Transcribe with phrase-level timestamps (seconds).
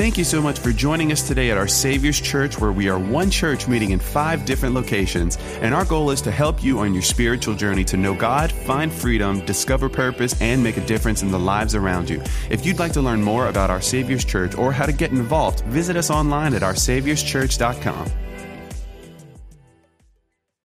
[0.00, 2.98] Thank you so much for joining us today at our Savior's Church, where we are
[2.98, 5.36] one church meeting in five different locations.
[5.60, 8.90] And our goal is to help you on your spiritual journey to know God, find
[8.90, 12.22] freedom, discover purpose, and make a difference in the lives around you.
[12.48, 15.60] If you'd like to learn more about our Savior's Church or how to get involved,
[15.66, 18.10] visit us online at oursaviorschurch.com.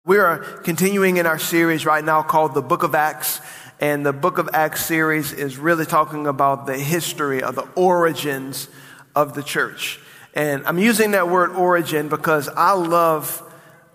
[0.05, 3.41] We are continuing in our series right now called the Book of Acts.
[3.81, 8.69] And the Book of Acts series is really talking about the history of the origins
[9.17, 9.99] of the church.
[10.35, 13.43] And I'm using that word origin because I love,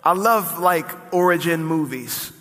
[0.03, 2.33] I love like origin movies.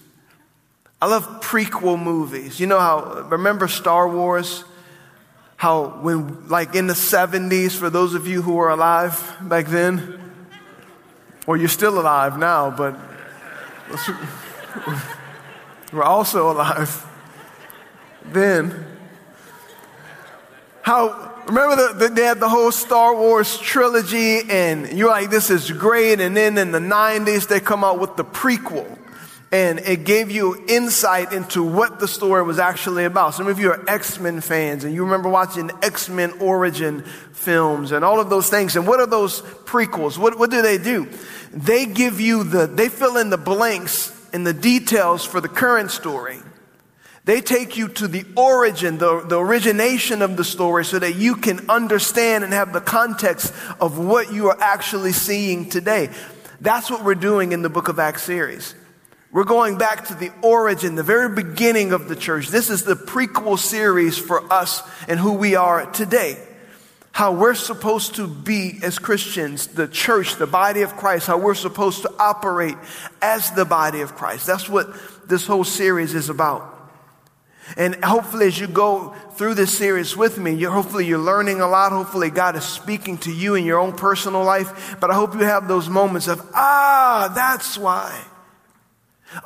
[1.02, 2.58] I love prequel movies.
[2.58, 4.64] You know how, remember Star Wars?
[5.56, 10.18] How when, like in the 70s, for those of you who were alive back then,
[11.46, 12.96] or you're still alive now, but
[15.92, 17.06] we're also alive
[18.24, 18.86] then.
[20.82, 25.50] How Remember, the, the, they had the whole Star Wars trilogy, and you're like, this
[25.50, 26.20] is great.
[26.20, 28.96] And then in the 90s, they come out with the prequel.
[29.50, 33.34] And it gave you insight into what the story was actually about.
[33.34, 37.90] Some of you are X Men fans, and you remember watching X Men origin films
[37.90, 38.76] and all of those things.
[38.76, 40.16] And what are those prequels?
[40.16, 41.08] What, what do they do?
[41.52, 45.90] They give you the, they fill in the blanks and the details for the current
[45.90, 46.38] story.
[47.24, 51.36] They take you to the origin, the, the origination of the story so that you
[51.36, 56.08] can understand and have the context of what you are actually seeing today.
[56.60, 58.74] That's what we're doing in the Book of Acts series.
[59.32, 62.48] We're going back to the origin, the very beginning of the church.
[62.48, 66.36] This is the prequel series for us and who we are today.
[67.12, 71.54] How we're supposed to be as Christians, the church, the body of Christ, how we're
[71.54, 72.76] supposed to operate
[73.20, 74.46] as the body of Christ.
[74.46, 74.88] That's what
[75.28, 76.69] this whole series is about.
[77.76, 81.68] And hopefully, as you go through this series with me, you're, hopefully you're learning a
[81.68, 81.92] lot.
[81.92, 84.96] Hopefully, God is speaking to you in your own personal life.
[85.00, 88.24] But I hope you have those moments of, ah, that's why.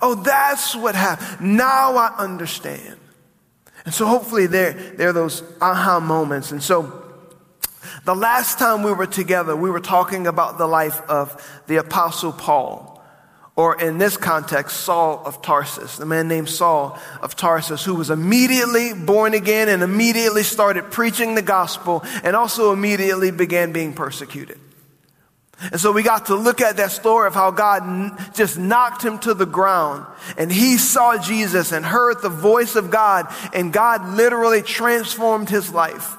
[0.00, 1.56] Oh, that's what happened.
[1.56, 2.98] Now I understand.
[3.84, 6.52] And so hopefully there, there are those aha moments.
[6.52, 7.02] And so
[8.04, 12.32] the last time we were together, we were talking about the life of the apostle
[12.32, 12.93] Paul
[13.56, 18.10] or in this context, Saul of Tarsus, the man named Saul of Tarsus, who was
[18.10, 24.58] immediately born again and immediately started preaching the gospel and also immediately began being persecuted.
[25.70, 29.20] And so we got to look at that story of how God just knocked him
[29.20, 30.04] to the ground
[30.36, 35.72] and he saw Jesus and heard the voice of God and God literally transformed his
[35.72, 36.16] life.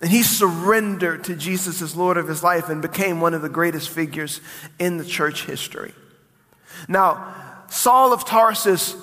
[0.00, 3.48] And he surrendered to Jesus as Lord of his life and became one of the
[3.48, 4.40] greatest figures
[4.78, 5.92] in the church history.
[6.86, 7.34] Now,
[7.68, 8.96] Saul of Tarsus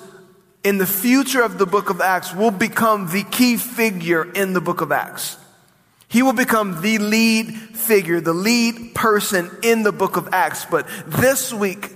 [0.64, 4.60] in the future of the book of Acts will become the key figure in the
[4.60, 5.38] book of Acts.
[6.08, 10.64] He will become the lead figure, the lead person in the book of Acts.
[10.64, 11.90] But this week,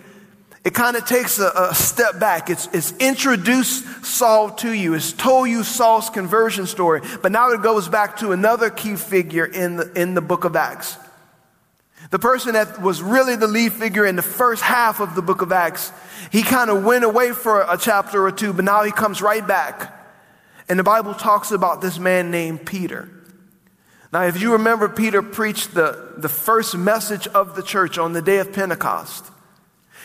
[0.63, 2.51] it kind of takes a, a, step back.
[2.51, 4.95] It's, it's introduced Saul to you.
[4.95, 7.01] It's told you Saul's conversion story.
[7.23, 10.57] But now it goes back to another key figure in the, in the book of
[10.57, 10.97] Acts.
[12.11, 15.43] The person that was really the lead figure in the first half of the book
[15.43, 15.93] of Acts,
[16.31, 19.47] he kind of went away for a chapter or two, but now he comes right
[19.47, 19.97] back.
[20.69, 23.09] And the Bible talks about this man named Peter.
[24.13, 28.23] Now, if you remember, Peter preached the, the first message of the church on the
[28.23, 29.25] day of Pentecost.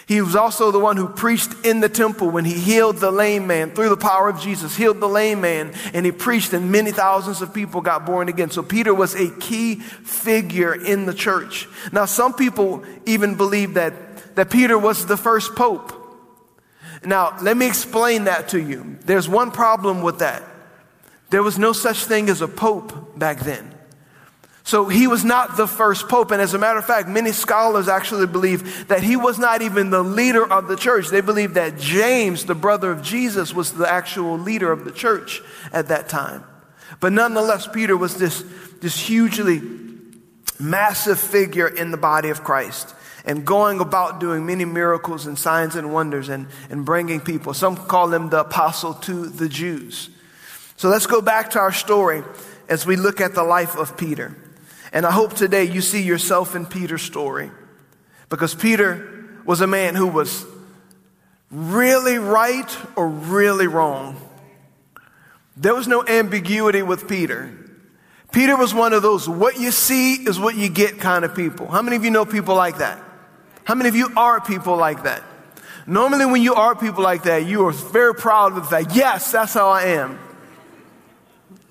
[0.08, 3.48] He was also the one who preached in the temple when he healed the lame
[3.48, 6.92] man through the power of Jesus, healed the lame man, and he preached, and many
[6.92, 8.52] thousands of people got born again.
[8.52, 11.68] So Peter was a key figure in the church.
[11.92, 15.92] Now, some people even believe that, that Peter was the first pope.
[17.04, 18.98] Now, let me explain that to you.
[19.06, 20.44] There's one problem with that.
[21.32, 23.75] There was no such thing as a pope back then.
[24.66, 26.32] So he was not the first pope.
[26.32, 29.92] And as a matter of fact, many scholars actually believe that he was not even
[29.92, 31.10] the leader of the church.
[31.10, 35.44] They believe that James, the brother of Jesus, was the actual leader of the church
[35.72, 36.44] at that time.
[37.00, 38.44] But nonetheless, Peter was this,
[38.82, 39.62] this hugely
[40.60, 45.76] massive figure in the body of Christ and going about doing many miracles and signs
[45.76, 47.54] and wonders and, and bringing people.
[47.54, 50.10] Some call him the apostle to the Jews.
[50.78, 52.24] So let's go back to our story
[52.68, 54.36] as we look at the life of Peter.
[54.96, 57.52] And I hope today you see yourself in Peter's story
[58.30, 60.46] because Peter was a man who was
[61.52, 64.16] really right or really wrong.
[65.58, 67.52] There was no ambiguity with Peter.
[68.32, 71.68] Peter was one of those what you see is what you get kind of people.
[71.68, 72.98] How many of you know people like that?
[73.66, 75.22] How many of you are people like that?
[75.86, 79.34] Normally, when you are people like that, you are very proud of the fact, yes,
[79.34, 80.20] that's how I am.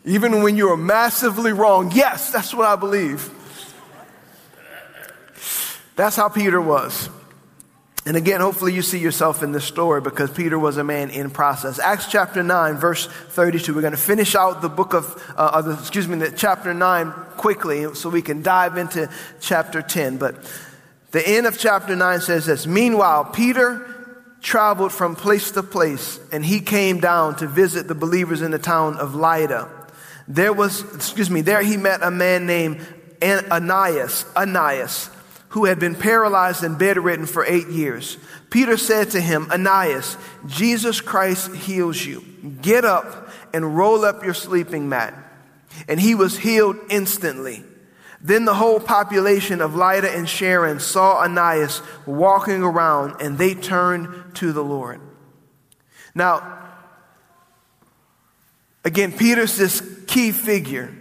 [0.04, 3.30] Even when you are massively wrong, yes, that's what I believe.
[5.96, 7.08] That's how Peter was.
[8.06, 11.30] And again, hopefully you see yourself in this story because Peter was a man in
[11.30, 11.78] process.
[11.78, 13.74] Acts chapter 9, verse 32.
[13.74, 16.74] We're going to finish out the book of, uh, of the, excuse me, the chapter
[16.74, 19.08] 9 quickly so we can dive into
[19.40, 20.18] chapter 10.
[20.18, 20.36] But
[21.12, 23.90] the end of chapter 9 says this Meanwhile, Peter
[24.42, 28.58] traveled from place to place and he came down to visit the believers in the
[28.58, 29.73] town of Lydda.
[30.26, 32.86] There was, excuse me, there he met a man named
[33.22, 35.10] Ananias, Ananias
[35.54, 38.18] who had been paralyzed and bedridden for eight years.
[38.50, 40.16] Peter said to him, Ananias,
[40.46, 42.24] Jesus Christ heals you.
[42.60, 45.14] Get up and roll up your sleeping mat.
[45.86, 47.62] And he was healed instantly.
[48.20, 54.34] Then the whole population of Lydda and Sharon saw Ananias walking around and they turned
[54.34, 55.00] to the Lord.
[56.16, 56.63] Now,
[58.84, 60.94] again, Peter's this key figure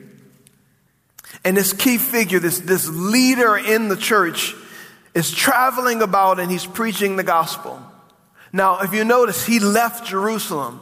[1.44, 4.56] and this key figure, this, this leader in the church,
[5.14, 7.82] is traveling about and he's preaching the gospel.
[8.52, 10.80] Now, if you notice, he left Jerusalem.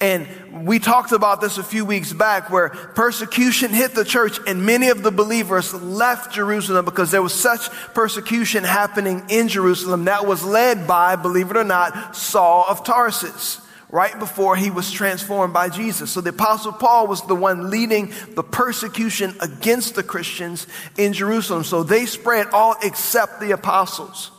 [0.00, 4.66] And we talked about this a few weeks back where persecution hit the church and
[4.66, 10.26] many of the believers left Jerusalem because there was such persecution happening in Jerusalem that
[10.26, 13.60] was led by, believe it or not, Saul of Tarsus
[13.94, 16.10] right before he was transformed by Jesus.
[16.10, 20.66] So the apostle Paul was the one leading the persecution against the Christians
[20.98, 21.62] in Jerusalem.
[21.62, 24.32] So they spread all except the apostles.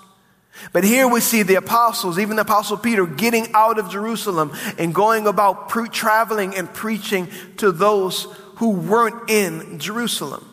[0.73, 4.93] But here we see the apostles, even the apostle Peter, getting out of Jerusalem and
[4.93, 8.23] going about pre- traveling and preaching to those
[8.57, 10.45] who weren't in Jerusalem.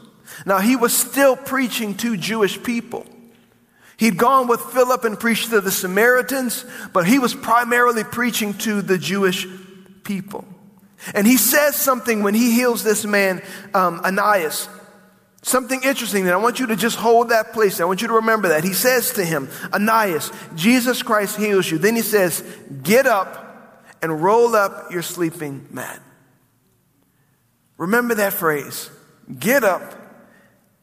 [0.47, 3.05] Now he was still preaching to Jewish people.
[3.97, 8.83] He'd gone with Philip and preached to the Samaritans, but he was primarily preaching to
[8.83, 9.47] the Jewish
[10.05, 10.45] people.
[11.15, 13.43] And he says something when he heals this man,
[13.75, 14.69] um, Ananias.
[15.43, 17.81] Something interesting that I want you to just hold that place.
[17.81, 18.63] I want you to remember that.
[18.63, 21.79] He says to him, Ananias, Jesus Christ heals you.
[21.79, 22.43] Then he says,
[22.83, 26.01] Get up and roll up your sleeping mat.
[27.77, 28.91] Remember that phrase.
[29.39, 30.02] Get up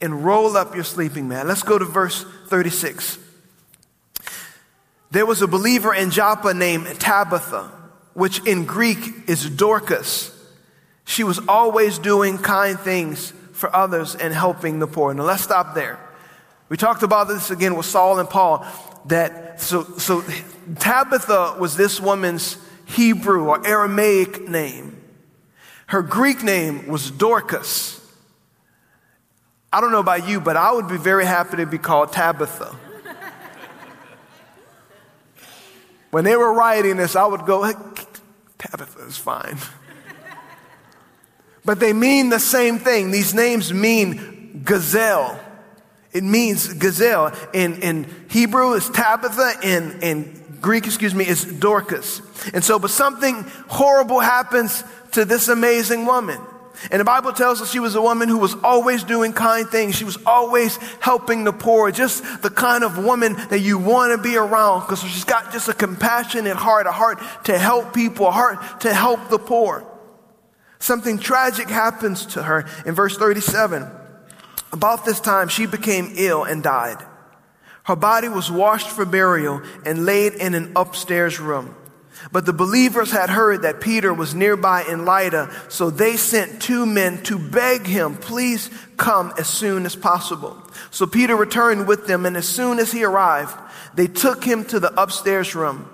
[0.01, 1.45] and roll up your sleeping mat.
[1.45, 3.17] Let's go to verse 36.
[5.11, 7.71] There was a believer in Joppa named Tabitha,
[8.13, 10.35] which in Greek is Dorcas.
[11.05, 15.13] She was always doing kind things for others and helping the poor.
[15.13, 15.99] Now let's stop there.
[16.69, 18.65] We talked about this again with Saul and Paul
[19.05, 20.23] that so so
[20.79, 25.01] Tabitha was this woman's Hebrew or Aramaic name.
[25.87, 27.98] Her Greek name was Dorcas.
[29.71, 32.75] I don't know about you, but I would be very happy to be called Tabitha.
[36.10, 37.71] when they were writing this, I would go,
[38.57, 39.57] Tabitha is fine.
[41.63, 43.12] but they mean the same thing.
[43.12, 45.39] These names mean gazelle.
[46.12, 47.31] It means gazelle.
[47.54, 49.54] In, in Hebrew, it's Tabitha.
[49.62, 52.24] In, in Greek, excuse me, it's Dorcas.
[52.56, 56.39] And so, but something horrible happens to this amazing woman.
[56.91, 59.95] And the Bible tells us she was a woman who was always doing kind things.
[59.95, 64.17] She was always helping the poor, just the kind of woman that you want to
[64.17, 68.31] be around because she's got just a compassionate heart, a heart to help people, a
[68.31, 69.85] heart to help the poor.
[70.79, 73.85] Something tragic happens to her in verse 37.
[74.71, 77.06] About this time, she became ill and died.
[77.83, 81.75] Her body was washed for burial and laid in an upstairs room.
[82.31, 86.85] But the believers had heard that Peter was nearby in Lydda, so they sent two
[86.85, 90.61] men to beg him, please come as soon as possible.
[90.92, 93.56] So Peter returned with them, and as soon as he arrived,
[93.94, 95.90] they took him to the upstairs room.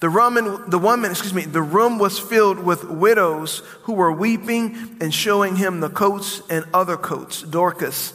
[0.00, 4.98] The room, the woman, excuse me, the room was filled with widows who were weeping
[5.00, 8.12] and showing him the coats and other coats Dorcas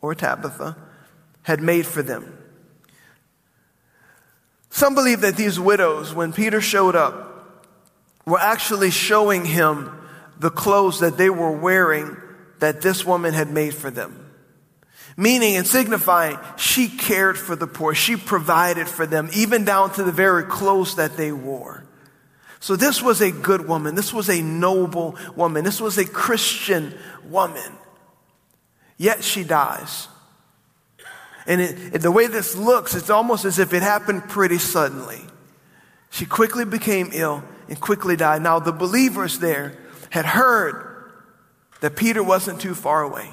[0.00, 0.76] or Tabitha
[1.42, 2.32] had made for them.
[4.76, 7.64] Some believe that these widows, when Peter showed up,
[8.26, 9.90] were actually showing him
[10.38, 12.14] the clothes that they were wearing
[12.58, 14.30] that this woman had made for them.
[15.16, 17.94] Meaning and signifying she cared for the poor.
[17.94, 21.86] She provided for them, even down to the very clothes that they wore.
[22.60, 23.94] So this was a good woman.
[23.94, 25.64] This was a noble woman.
[25.64, 27.72] This was a Christian woman.
[28.98, 30.08] Yet she dies.
[31.46, 35.20] And it, the way this looks, it's almost as if it happened pretty suddenly.
[36.10, 38.42] She quickly became ill and quickly died.
[38.42, 39.76] Now, the believers there
[40.10, 41.12] had heard
[41.80, 43.30] that Peter wasn't too far away.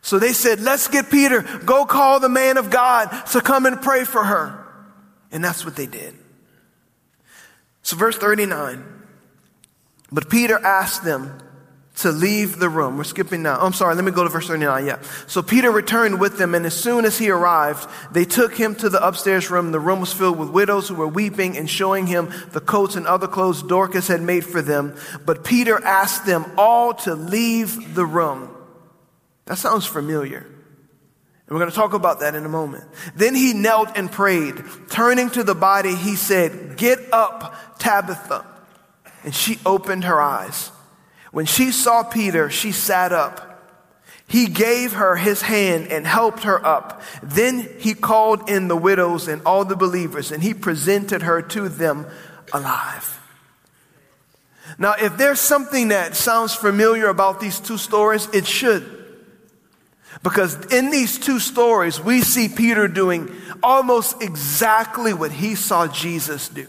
[0.00, 3.80] So they said, Let's get Peter, go call the man of God to come and
[3.80, 4.64] pray for her.
[5.30, 6.14] And that's what they did.
[7.82, 8.84] So, verse 39
[10.10, 11.38] But Peter asked them
[11.98, 12.96] to leave the room.
[12.96, 13.58] We're skipping now.
[13.60, 14.86] I'm sorry, let me go to verse 39.
[14.86, 15.02] Yeah.
[15.26, 18.88] So Peter returned with them, and as soon as he arrived, they took him to
[18.88, 19.72] the upstairs room.
[19.72, 23.04] The room was filled with widows who were weeping and showing him the coats and
[23.06, 24.94] other clothes Dorcas had made for them.
[25.26, 28.54] But Peter asked them all to leave the room.
[29.46, 30.38] That sounds familiar.
[30.38, 32.84] And we're going to talk about that in a moment.
[33.16, 34.62] Then he knelt and prayed.
[34.88, 38.46] Turning to the body, he said, Get up, Tabitha.
[39.24, 40.70] And she opened her eyes.
[41.30, 43.44] When she saw Peter, she sat up.
[44.26, 47.02] He gave her his hand and helped her up.
[47.22, 51.68] Then he called in the widows and all the believers, and he presented her to
[51.68, 52.06] them
[52.52, 53.14] alive.
[54.78, 58.94] Now, if there's something that sounds familiar about these two stories, it should.
[60.22, 66.48] Because in these two stories, we see Peter doing almost exactly what he saw Jesus
[66.48, 66.66] do.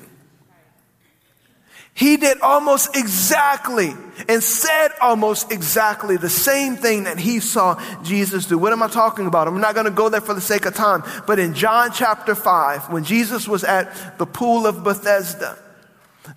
[2.00, 3.94] He did almost exactly
[4.30, 8.58] and said almost exactly the same thing that he saw Jesus do.
[8.58, 9.50] What am I talking about?
[9.50, 11.04] I'm not going to go there for the sake of time.
[11.28, 15.60] But in John chapter 5, when Jesus was at the pool of Bethesda,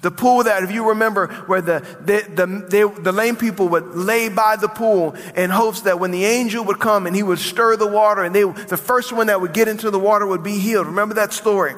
[0.01, 4.29] the pool that, if you remember, where the, the, the, the lame people would lay
[4.29, 7.77] by the pool in hopes that when the angel would come and he would stir
[7.77, 10.59] the water and they, the first one that would get into the water would be
[10.59, 10.89] healed.
[10.89, 11.75] Remember that story?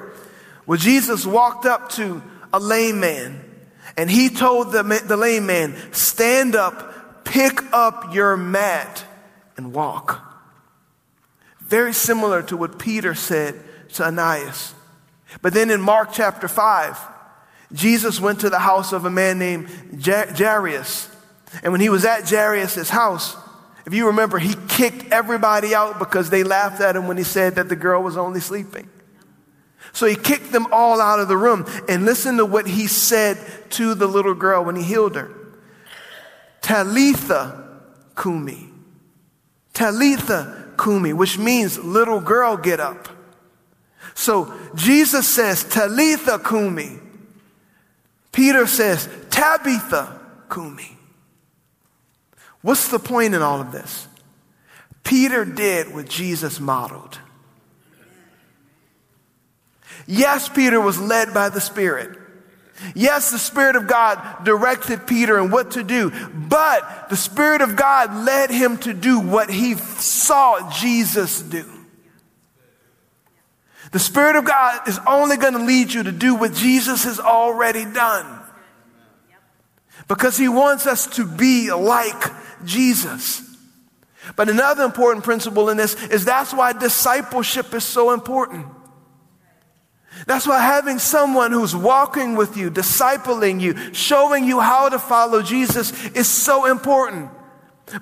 [0.64, 3.43] Well, Jesus walked up to a lame man
[3.96, 9.04] and he told the, the lame man, Stand up, pick up your mat,
[9.56, 10.20] and walk.
[11.60, 13.60] Very similar to what Peter said
[13.94, 14.74] to Ananias.
[15.42, 16.98] But then in Mark chapter 5,
[17.72, 19.68] Jesus went to the house of a man named
[20.04, 21.08] Jairus.
[21.62, 23.36] And when he was at Jairus' house,
[23.86, 27.56] if you remember, he kicked everybody out because they laughed at him when he said
[27.56, 28.88] that the girl was only sleeping.
[29.94, 31.64] So he kicked them all out of the room.
[31.88, 33.38] And listen to what he said
[33.70, 35.30] to the little girl when he healed her
[36.60, 37.80] Talitha
[38.20, 38.68] Kumi.
[39.72, 43.08] Talitha Kumi, which means little girl, get up.
[44.14, 46.98] So Jesus says, Talitha Kumi.
[48.32, 50.20] Peter says, Tabitha
[50.52, 50.98] Kumi.
[52.62, 54.08] What's the point in all of this?
[55.04, 57.18] Peter did what Jesus modeled.
[60.06, 62.18] Yes, Peter was led by the Spirit.
[62.94, 67.76] Yes, the Spirit of God directed Peter and what to do, but the Spirit of
[67.76, 71.64] God led him to do what he saw Jesus do.
[73.92, 77.20] The Spirit of God is only going to lead you to do what Jesus has
[77.20, 78.40] already done.
[80.08, 82.32] Because he wants us to be like
[82.64, 83.42] Jesus.
[84.36, 88.66] But another important principle in this is that's why discipleship is so important.
[90.26, 95.42] That's why having someone who's walking with you, discipling you, showing you how to follow
[95.42, 97.30] Jesus is so important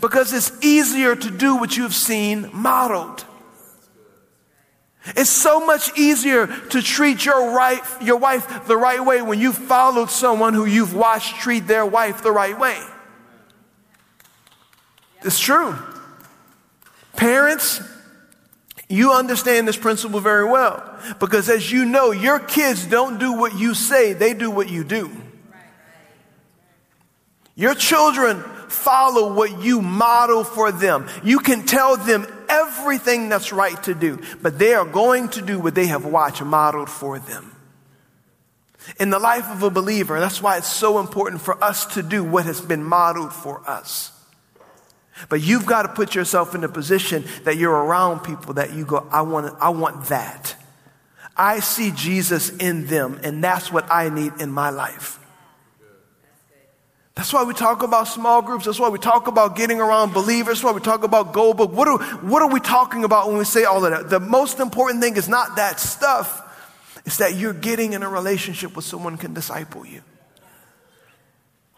[0.00, 3.24] because it's easier to do what you've seen modeled.
[5.04, 9.52] It's so much easier to treat your, right, your wife the right way when you
[9.52, 12.80] followed someone who you've watched treat their wife the right way.
[15.24, 15.76] It's true.
[17.16, 17.80] Parents,
[18.92, 23.58] you understand this principle very well because, as you know, your kids don't do what
[23.58, 25.10] you say, they do what you do.
[27.54, 31.08] Your children follow what you model for them.
[31.24, 35.58] You can tell them everything that's right to do, but they are going to do
[35.58, 37.56] what they have watched modeled for them.
[39.00, 42.22] In the life of a believer, that's why it's so important for us to do
[42.22, 44.11] what has been modeled for us.
[45.28, 48.84] But you've got to put yourself in a position that you're around people that you
[48.84, 50.56] go, I want, I want that.
[51.36, 55.18] I see Jesus in them, and that's what I need in my life.
[57.14, 58.64] That's why we talk about small groups.
[58.64, 60.58] That's why we talk about getting around believers.
[60.58, 61.72] That's why we talk about goal book.
[61.72, 64.08] What are, what are we talking about when we say all of that?
[64.08, 66.40] The most important thing is not that stuff.
[67.04, 70.02] It's that you're getting in a relationship with someone can disciple you.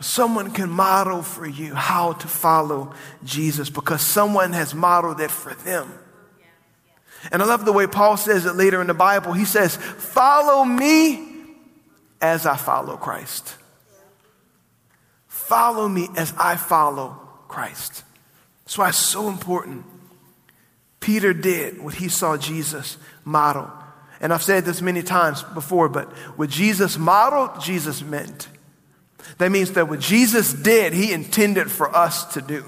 [0.05, 2.93] Someone can model for you how to follow
[3.25, 5.91] Jesus because someone has modeled it for them.
[7.33, 9.33] And I love the way Paul says it later in the Bible.
[9.33, 11.27] He says, Follow me
[12.21, 13.57] as I follow Christ.
[15.27, 17.19] Follow me as I follow
[17.49, 18.05] Christ.
[18.67, 19.87] That's why it's so important.
[21.01, 23.73] Peter did what he saw Jesus model.
[24.21, 28.49] And I've said this many times before, but what Jesus modeled, Jesus meant.
[29.39, 32.65] That means that what Jesus did, he intended for us to do.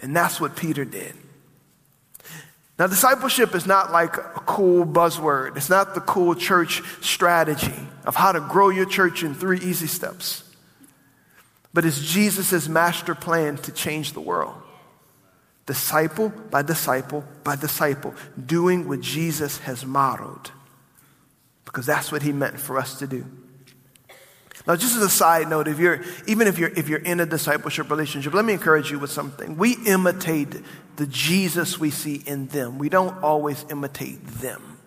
[0.00, 1.14] And that's what Peter did.
[2.76, 5.56] Now, discipleship is not like a cool buzzword.
[5.56, 7.72] It's not the cool church strategy
[8.04, 10.42] of how to grow your church in three easy steps.
[11.74, 14.54] but it's Jesus' master plan to change the world.
[15.66, 18.14] Disciple by disciple by disciple,
[18.46, 20.52] doing what Jesus has modeled.
[21.64, 23.26] Because that's what he meant for us to do.
[24.66, 27.26] Now, just as a side note, if you're, even if you're, if you're in a
[27.26, 29.58] discipleship relationship, let me encourage you with something.
[29.58, 30.56] We imitate
[30.96, 32.78] the Jesus we see in them.
[32.78, 34.78] We don't always imitate them.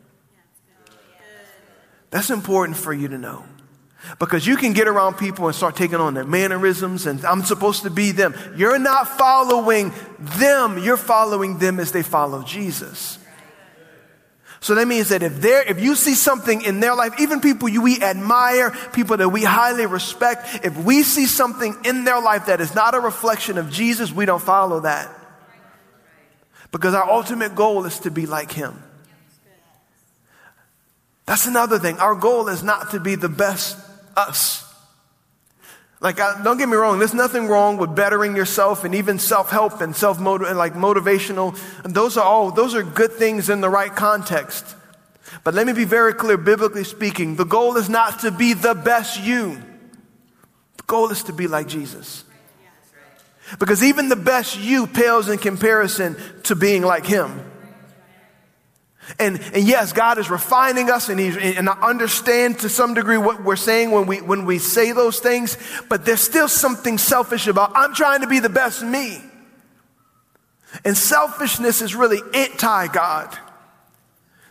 [2.10, 3.44] That's important for you to know.
[4.20, 7.84] Because you can get around people and start taking on their mannerisms and I'm supposed
[7.84, 8.34] to be them.
[8.56, 13.20] You're not following them, you're following them as they follow Jesus.
[14.60, 17.70] So that means that if there, if you see something in their life, even people
[17.70, 22.48] you, we admire, people that we highly respect, if we see something in their life
[22.48, 25.14] that is not a reflection of Jesus, we don't follow that.
[26.72, 28.82] Because our ultimate goal is to be like Him.
[31.26, 32.00] That's another thing.
[32.00, 33.78] Our goal is not to be the best
[34.16, 34.67] us.
[36.00, 39.82] Like, I, don't get me wrong, there's nothing wrong with bettering yourself and even self-help
[39.82, 41.58] and self like motivational.
[41.84, 44.75] Those are all, those are good things in the right context.
[45.44, 48.75] But let me be very clear, biblically speaking, the goal is not to be the
[48.75, 49.56] best you.
[50.77, 52.24] The goal is to be like Jesus.
[53.60, 57.47] Because even the best you pales in comparison to being like him.
[59.20, 63.18] And, and yes, God is refining us and, he's, and I understand to some degree
[63.18, 65.58] what we're saying when we, when we say those things,
[65.90, 69.22] but there's still something selfish about, I'm trying to be the best me.
[70.84, 73.38] And selfishness is really anti God.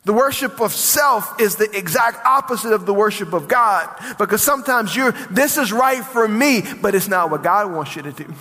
[0.04, 4.94] The worship of self is the exact opposite of the worship of God because sometimes
[4.94, 8.32] you're, this is right for me, but it's not what God wants you to do.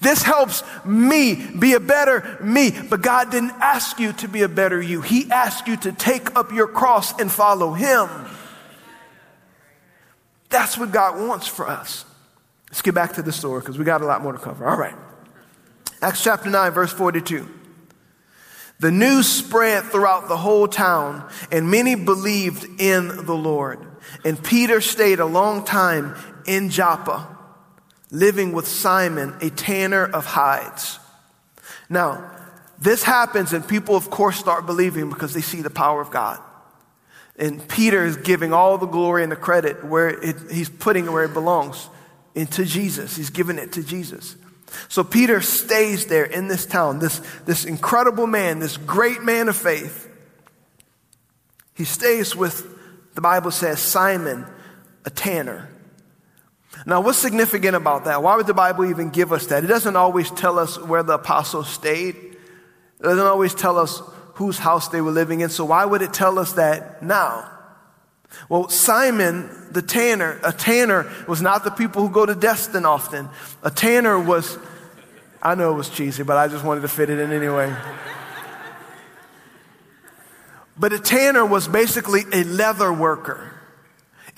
[0.00, 2.70] This helps me be a better me.
[2.70, 5.00] But God didn't ask you to be a better you.
[5.00, 8.08] He asked you to take up your cross and follow Him.
[10.50, 12.04] That's what God wants for us.
[12.68, 14.68] Let's get back to the story because we got a lot more to cover.
[14.68, 14.94] All right.
[16.02, 17.48] Acts chapter 9, verse 42.
[18.78, 23.86] The news spread throughout the whole town, and many believed in the Lord.
[24.24, 27.36] And Peter stayed a long time in Joppa
[28.10, 30.98] living with Simon, a tanner of hides.
[31.88, 32.30] Now,
[32.78, 36.40] this happens, and people, of course, start believing because they see the power of God.
[37.36, 41.10] And Peter is giving all the glory and the credit where it, he's putting it
[41.10, 41.88] where it belongs
[42.34, 43.16] into Jesus.
[43.16, 44.36] He's giving it to Jesus.
[44.88, 49.56] So Peter stays there in this town, this, this incredible man, this great man of
[49.56, 50.08] faith.
[51.74, 52.66] He stays with,
[53.14, 54.46] the Bible says, Simon,
[55.04, 55.68] a tanner.
[56.86, 58.22] Now, what's significant about that?
[58.22, 59.64] Why would the Bible even give us that?
[59.64, 62.16] It doesn't always tell us where the apostles stayed.
[62.16, 64.02] It doesn't always tell us
[64.34, 65.50] whose house they were living in.
[65.50, 67.50] So why would it tell us that now?
[68.48, 73.28] Well, Simon, the tanner, a tanner was not the people who go to Destin often.
[73.62, 74.56] A tanner was,
[75.42, 77.74] I know it was cheesy, but I just wanted to fit it in anyway.
[80.76, 83.49] But a tanner was basically a leather worker.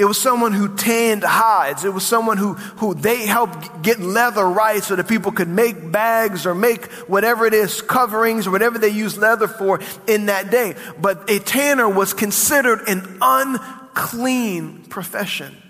[0.03, 1.85] It was someone who tanned hides.
[1.85, 5.93] It was someone who, who they helped get leather right so that people could make
[5.93, 10.51] bags or make whatever it is, coverings or whatever they use leather for in that
[10.51, 10.75] day.
[11.01, 15.62] But a tanner was considered an unclean profession.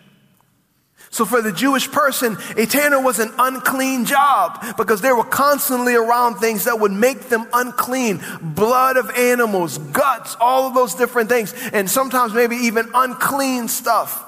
[1.13, 5.95] So for the Jewish person, a tanner was an unclean job because they were constantly
[5.95, 8.23] around things that would make them unclean.
[8.41, 11.53] Blood of animals, guts, all of those different things.
[11.75, 14.25] And sometimes maybe even unclean stuff.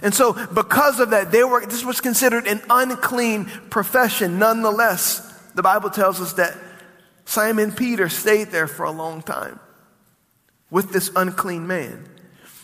[0.00, 4.38] And so because of that, they were, this was considered an unclean profession.
[4.38, 5.20] Nonetheless,
[5.56, 6.56] the Bible tells us that
[7.24, 9.58] Simon Peter stayed there for a long time
[10.70, 12.08] with this unclean man.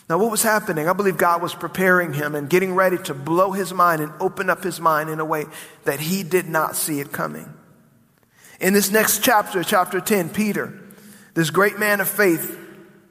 [0.07, 0.87] Now, what was happening?
[0.87, 4.51] I believe God was preparing him and getting ready to blow his mind and open
[4.51, 5.45] up his mind in a way
[5.85, 7.51] that he did not see it coming.
[8.59, 10.79] In this next chapter, chapter 10, Peter,
[11.33, 12.55] this great man of faith,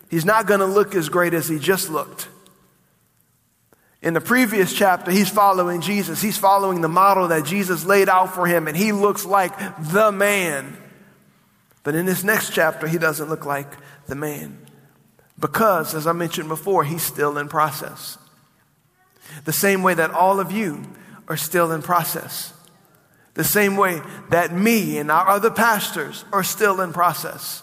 [0.09, 2.29] he's not going to look as great as he just looked.
[4.01, 6.23] In the previous chapter, he's following Jesus.
[6.23, 10.13] He's following the model that Jesus laid out for him, and he looks like the
[10.13, 10.77] man.
[11.83, 13.73] But in this next chapter, he doesn't look like
[14.07, 14.64] the man.
[15.39, 18.19] Because, as I mentioned before, he's still in process.
[19.45, 20.85] The same way that all of you
[21.29, 22.53] are still in process.
[23.35, 27.63] The same way that me and our other pastors are still in process.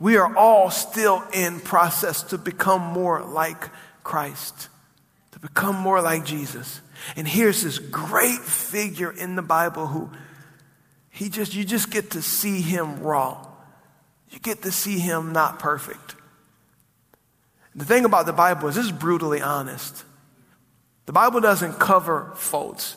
[0.00, 3.70] We are all still in process to become more like
[4.02, 4.68] Christ,
[5.30, 6.80] to become more like Jesus.
[7.14, 10.10] And here's this great figure in the Bible who
[11.10, 13.46] he just, you just get to see him raw.
[14.30, 16.16] You get to see him not perfect.
[17.74, 20.04] The thing about the Bible is this is brutally honest.
[21.06, 22.96] The Bible doesn't cover faults.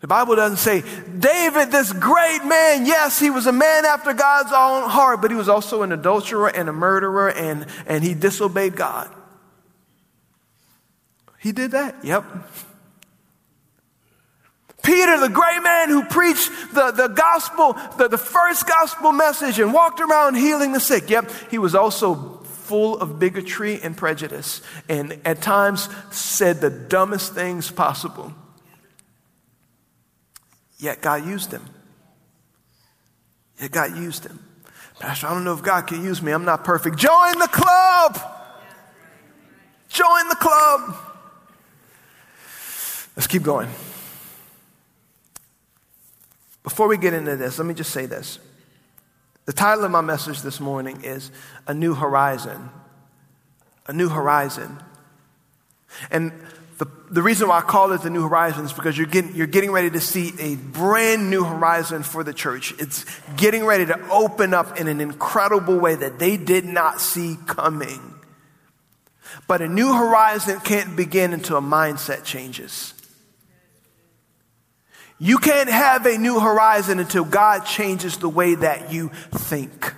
[0.00, 0.82] The Bible doesn't say,
[1.18, 5.36] David, this great man, yes, he was a man after God's own heart, but he
[5.36, 9.12] was also an adulterer and a murderer and, and he disobeyed God.
[11.40, 12.04] He did that?
[12.04, 12.24] Yep.
[14.82, 19.72] Peter, the great man who preached the, the gospel, the, the first gospel message and
[19.72, 21.10] walked around healing the sick.
[21.10, 22.35] Yep, he was also
[22.66, 28.34] full of bigotry and prejudice and at times said the dumbest things possible.
[30.78, 31.62] Yet God used him.
[33.60, 34.38] Yet God used him.
[34.98, 36.32] Pastor, I don't know if God can use me.
[36.32, 36.96] I'm not perfect.
[36.96, 38.18] Join the club.
[39.88, 40.96] Join the club.
[43.14, 43.68] Let's keep going.
[46.62, 48.38] Before we get into this, let me just say this.
[49.46, 51.30] The title of my message this morning is
[51.68, 52.68] A New Horizon.
[53.86, 54.76] A New Horizon.
[56.10, 56.32] And
[56.78, 59.46] the, the reason why I call it the New Horizon is because you're getting, you're
[59.46, 62.74] getting ready to see a brand new horizon for the church.
[62.80, 63.04] It's
[63.36, 68.14] getting ready to open up in an incredible way that they did not see coming.
[69.46, 72.94] But a new horizon can't begin until a mindset changes.
[75.18, 79.94] You can't have a new horizon until God changes the way that you think.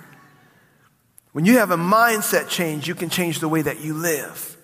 [1.33, 4.57] When you have a mindset change, you can change the way that you live.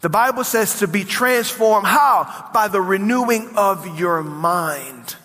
[0.00, 1.86] The Bible says to be transformed.
[1.86, 2.50] How?
[2.52, 5.16] By the renewing of your mind.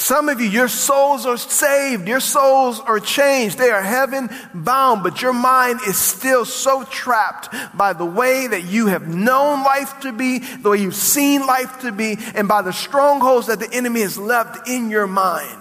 [0.00, 2.08] Some of you, your souls are saved.
[2.08, 3.58] Your souls are changed.
[3.58, 8.64] They are heaven bound, but your mind is still so trapped by the way that
[8.64, 12.62] you have known life to be, the way you've seen life to be, and by
[12.62, 15.60] the strongholds that the enemy has left in your mind.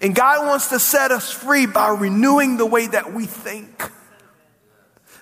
[0.00, 3.90] And God wants to set us free by renewing the way that we think.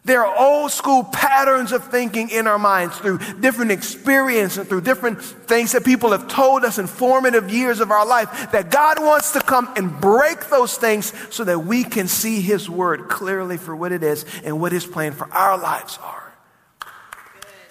[0.07, 4.83] There are old school patterns of thinking in our minds through different experiences and through
[4.83, 9.01] different things that people have told us in formative years of our life that God
[9.01, 13.57] wants to come and break those things so that we can see His Word clearly
[13.57, 16.33] for what it is and what His plan for our lives are.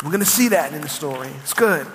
[0.04, 1.30] We're going to see that in the story.
[1.41, 1.88] It's good.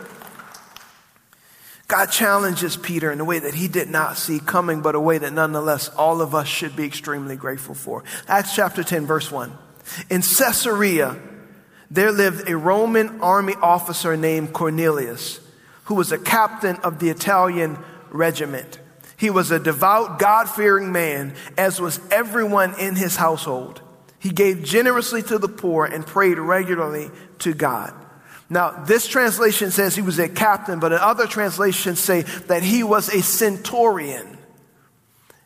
[1.86, 5.18] God challenges Peter in a way that he did not see coming, but a way
[5.18, 8.04] that nonetheless all of us should be extremely grateful for.
[8.26, 9.52] Acts chapter 10, verse 1.
[10.08, 11.18] In Caesarea,
[11.90, 15.40] there lived a Roman army officer named Cornelius,
[15.84, 17.78] who was a captain of the Italian
[18.10, 18.78] regiment.
[19.16, 23.82] He was a devout, God fearing man, as was everyone in his household.
[24.18, 27.92] He gave generously to the poor and prayed regularly to God.
[28.48, 33.08] Now, this translation says he was a captain, but other translations say that he was
[33.08, 34.38] a centurion.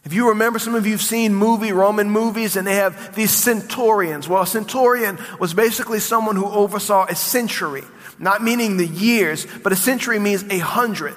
[0.04, 3.30] If you remember, some of you have seen movie, Roman movies, and they have these
[3.30, 4.28] centurions.
[4.28, 7.84] Well, a centurion was basically someone who oversaw a century,
[8.18, 11.16] not meaning the years, but a century means a hundred.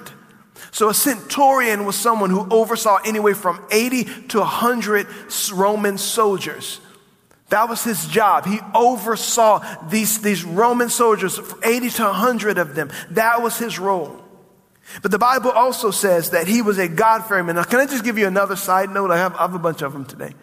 [0.70, 5.06] So a centurion was someone who oversaw anywhere from 80 to 100
[5.52, 6.80] Roman soldiers.
[7.50, 8.46] That was his job.
[8.46, 12.90] He oversaw these, these Roman soldiers, 80 to 100 of them.
[13.10, 14.22] That was his role.
[15.02, 17.56] But the Bible also says that he was a God fearing man.
[17.56, 19.10] Now, can I just give you another side note?
[19.10, 20.34] I have, I have a bunch of them today.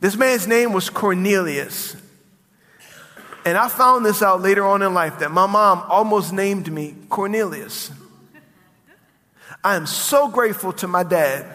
[0.00, 1.96] This man's name was Cornelius.
[3.44, 6.94] And I found this out later on in life that my mom almost named me
[7.08, 7.90] Cornelius.
[9.64, 11.46] I am so grateful to my dad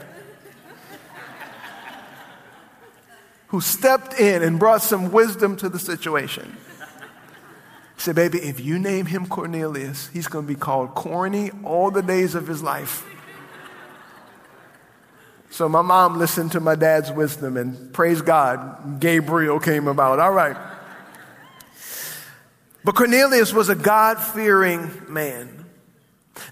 [3.47, 6.57] who stepped in and brought some wisdom to the situation.
[7.97, 12.01] Said, Baby, if you name him Cornelius, he's going to be called corny all the
[12.03, 13.05] days of his life.
[15.49, 20.19] So my mom listened to my dad's wisdom, and praise God, Gabriel came about.
[20.19, 20.55] All right.
[22.83, 25.65] But Cornelius was a God fearing man.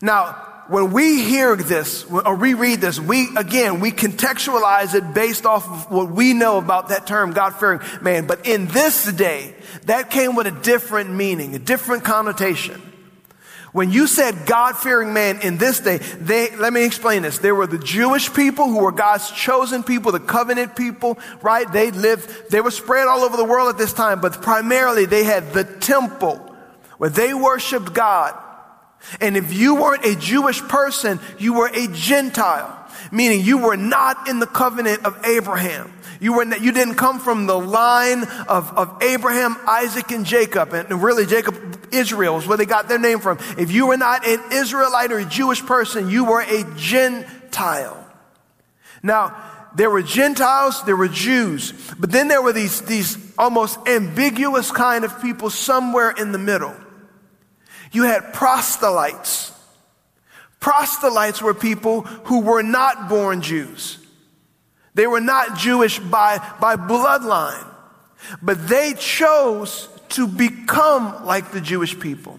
[0.01, 5.67] Now, when we hear this or reread this, we, again, we contextualize it based off
[5.67, 8.25] of what we know about that term, God fearing man.
[8.25, 12.81] But in this day, that came with a different meaning, a different connotation.
[13.73, 17.39] When you said God fearing man in this day, they, let me explain this.
[17.39, 21.69] There were the Jewish people who were God's chosen people, the covenant people, right?
[21.69, 25.25] They lived, they were spread all over the world at this time, but primarily they
[25.25, 26.37] had the temple
[26.97, 28.41] where they worshiped God.
[29.21, 34.27] And if you weren't a Jewish person, you were a Gentile, meaning you were not
[34.27, 35.91] in the covenant of Abraham.
[36.19, 40.73] You, were, you didn't come from the line of, of Abraham, Isaac, and Jacob.
[40.73, 43.37] And really, Jacob, Israel is where they got their name from.
[43.57, 48.01] If you were not an Israelite or a Jewish person, you were a Gentile.
[49.03, 49.35] Now,
[49.75, 55.03] there were Gentiles, there were Jews, but then there were these, these almost ambiguous kind
[55.03, 56.73] of people somewhere in the middle.
[57.95, 59.53] You had proselytes.
[60.59, 63.99] Proselytes were people who were not born Jews.
[64.95, 67.65] They were not Jewish by, by bloodline,
[68.41, 72.37] but they chose to become like the Jewish people.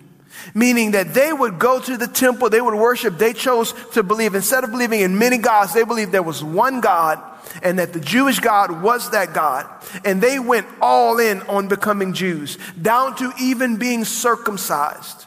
[0.55, 4.35] Meaning that they would go to the temple, they would worship, they chose to believe,
[4.35, 7.19] instead of believing in many gods, they believed there was one God
[7.63, 9.67] and that the Jewish God was that God.
[10.05, 15.26] And they went all in on becoming Jews, down to even being circumcised.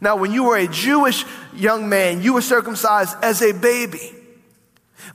[0.00, 1.24] Now, when you were a Jewish
[1.54, 4.14] young man, you were circumcised as a baby.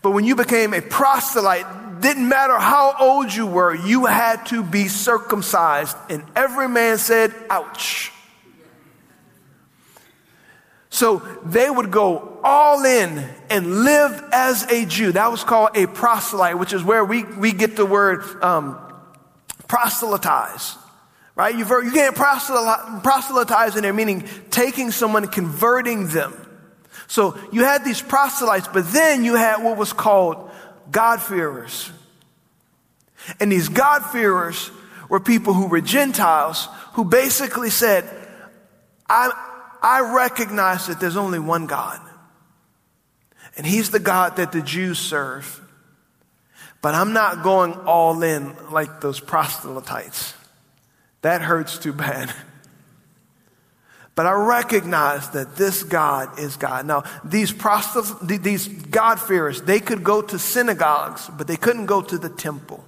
[0.02, 4.64] But when you became a proselyte, didn't matter how old you were, you had to
[4.64, 5.96] be circumcised.
[6.10, 8.12] And every man said, ouch.
[10.90, 15.12] So they would go all in and live as a Jew.
[15.12, 18.80] That was called a proselyte, which is where we, we get the word um,
[19.68, 20.78] proselytize.
[21.36, 21.54] Right?
[21.54, 26.34] You've you can't proselytize in there, meaning taking someone converting them.
[27.08, 30.50] So you had these proselytes, but then you had what was called
[30.92, 31.92] God-fearers.
[33.40, 34.72] And these God-fearers
[35.10, 38.06] were people who were Gentiles who basically said,
[39.10, 39.32] I,
[39.82, 42.00] I recognize that there's only one God.
[43.58, 45.62] And He's the God that the Jews serve.
[46.82, 50.34] But I'm not going all in like those proselytes.
[51.26, 52.32] That hurts too bad.
[54.14, 56.86] But I recognize that this God is God.
[56.86, 57.52] Now, these
[58.22, 62.86] these God-fearers, they could go to synagogues, but they couldn't go to the temple.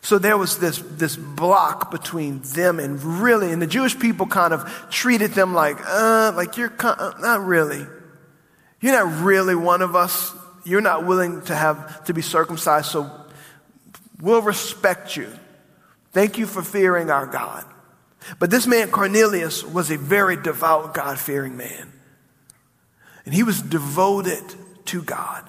[0.00, 4.54] So there was this, this block between them and really, and the Jewish people kind
[4.54, 7.86] of treated them like, uh, like you're uh, not really.
[8.80, 10.32] You're not really one of us.
[10.64, 13.10] You're not willing to have to be circumcised, so
[14.18, 15.28] we'll respect you.
[16.12, 17.64] Thank you for fearing our God.
[18.38, 21.92] But this man, Cornelius, was a very devout, God fearing man.
[23.24, 24.42] And he was devoted
[24.86, 25.48] to God.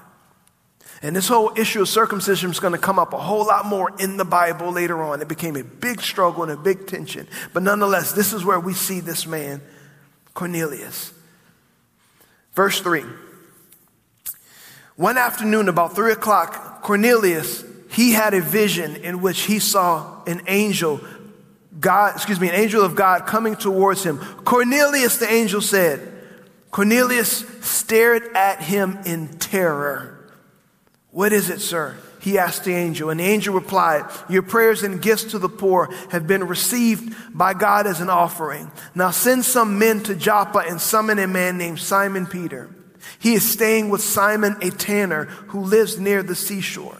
[1.01, 3.93] And this whole issue of circumcision is going to come up a whole lot more
[3.99, 5.21] in the Bible later on.
[5.21, 7.25] It became a big struggle and a big tension.
[7.53, 9.61] But nonetheless, this is where we see this man,
[10.33, 11.13] Cornelius.
[12.53, 13.05] Verse 3.
[14.97, 20.41] One afternoon, about 3 o'clock, Cornelius, he had a vision in which he saw an
[20.47, 21.01] angel,
[21.79, 24.19] God, excuse me, an angel of God coming towards him.
[24.19, 26.13] Cornelius, the angel said.
[26.71, 30.15] Cornelius stared at him in terror.
[31.09, 31.97] What is it, sir?
[32.21, 35.89] He asked the angel, and the angel replied, Your prayers and gifts to the poor
[36.11, 38.69] have been received by God as an offering.
[38.93, 42.69] Now send some men to Joppa and summon a man named Simon Peter.
[43.17, 46.99] He is staying with Simon, a tanner who lives near the seashore.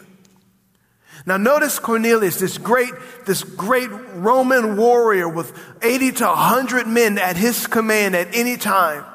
[1.26, 2.94] Now notice Cornelius, this great,
[3.26, 9.06] this great Roman warrior with 80 to 100 men at his command at any time.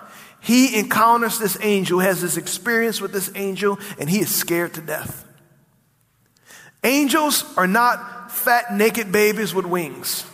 [0.40, 4.83] He encounters this angel, has this experience with this angel, and he is scared to
[4.83, 5.27] death.
[6.83, 10.25] Angels are not fat, naked babies with wings.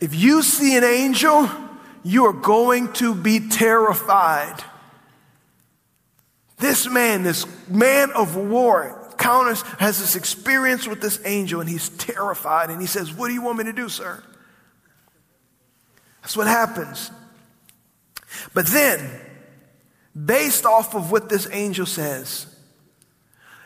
[0.00, 1.50] If you see an angel,
[2.02, 4.62] you are going to be terrified.
[6.58, 11.90] This man, this man of war, encounters, has this experience with this angel, and he's
[11.90, 12.70] terrified.
[12.70, 14.22] And he says, What do you want me to do, sir?
[16.22, 17.10] That's what happens.
[18.54, 19.20] But then,
[20.24, 22.46] based off of what this angel says,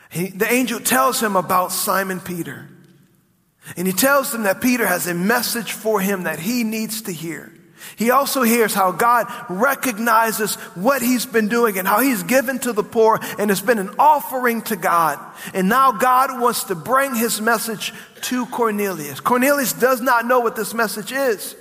[0.09, 2.67] he, the angel tells him about Simon Peter.
[3.77, 7.11] And he tells him that Peter has a message for him that he needs to
[7.13, 7.53] hear.
[7.95, 12.73] He also hears how God recognizes what he's been doing and how he's given to
[12.73, 15.19] the poor and has been an offering to God.
[15.53, 19.19] And now God wants to bring his message to Cornelius.
[19.19, 21.55] Cornelius does not know what this message is.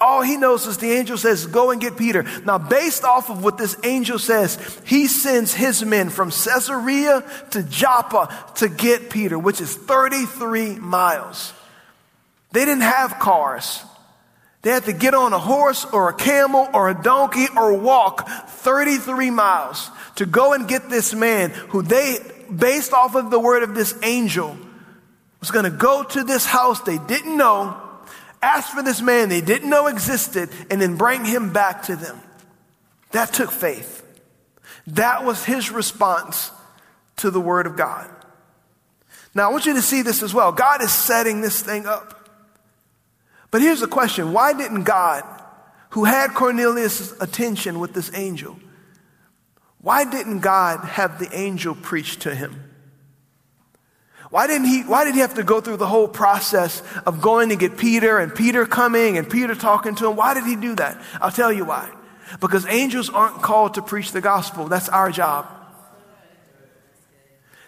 [0.00, 2.24] All he knows is the angel says, Go and get Peter.
[2.44, 7.62] Now, based off of what this angel says, he sends his men from Caesarea to
[7.62, 11.52] Joppa to get Peter, which is 33 miles.
[12.52, 13.84] They didn't have cars.
[14.62, 18.28] They had to get on a horse or a camel or a donkey or walk
[18.48, 22.18] 33 miles to go and get this man who they,
[22.54, 24.56] based off of the word of this angel,
[25.40, 27.80] was going to go to this house they didn't know
[28.42, 32.20] ask for this man they didn't know existed and then bring him back to them.
[33.12, 34.02] That took faith.
[34.88, 36.50] That was his response
[37.16, 38.08] to the word of God.
[39.34, 40.52] Now, I want you to see this as well.
[40.52, 42.15] God is setting this thing up.
[43.50, 45.24] But here's the question why didn't God,
[45.90, 48.58] who had Cornelius' attention with this angel,
[49.80, 52.62] why didn't God have the angel preach to him?
[54.30, 57.50] Why didn't he, why did he have to go through the whole process of going
[57.50, 60.16] to get Peter and Peter coming and Peter talking to him?
[60.16, 61.00] Why did he do that?
[61.20, 61.90] I'll tell you why.
[62.40, 64.66] Because angels aren't called to preach the gospel.
[64.66, 65.46] That's our job.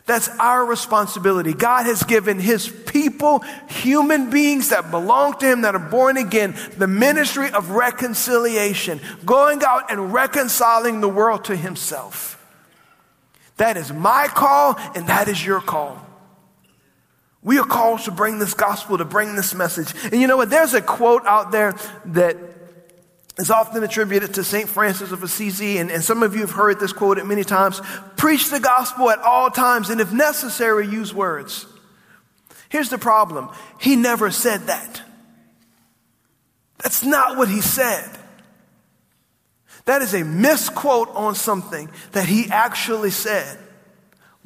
[0.08, 1.52] That's our responsibility.
[1.52, 6.56] God has given his people, human beings that belong to him, that are born again,
[6.78, 12.42] the ministry of reconciliation, going out and reconciling the world to himself.
[13.58, 16.02] That is my call, and that is your call.
[17.42, 19.92] We are called to bring this gospel, to bring this message.
[20.04, 20.48] And you know what?
[20.48, 22.36] There's a quote out there that
[23.38, 24.68] is often attributed to St.
[24.68, 27.80] Francis of Assisi, and, and some of you have heard this quoted many times.
[28.16, 31.66] Preach the gospel at all times, and if necessary, use words.
[32.68, 33.48] Here's the problem.
[33.80, 35.02] He never said that.
[36.78, 38.08] That's not what he said.
[39.84, 43.58] That is a misquote on something that he actually said.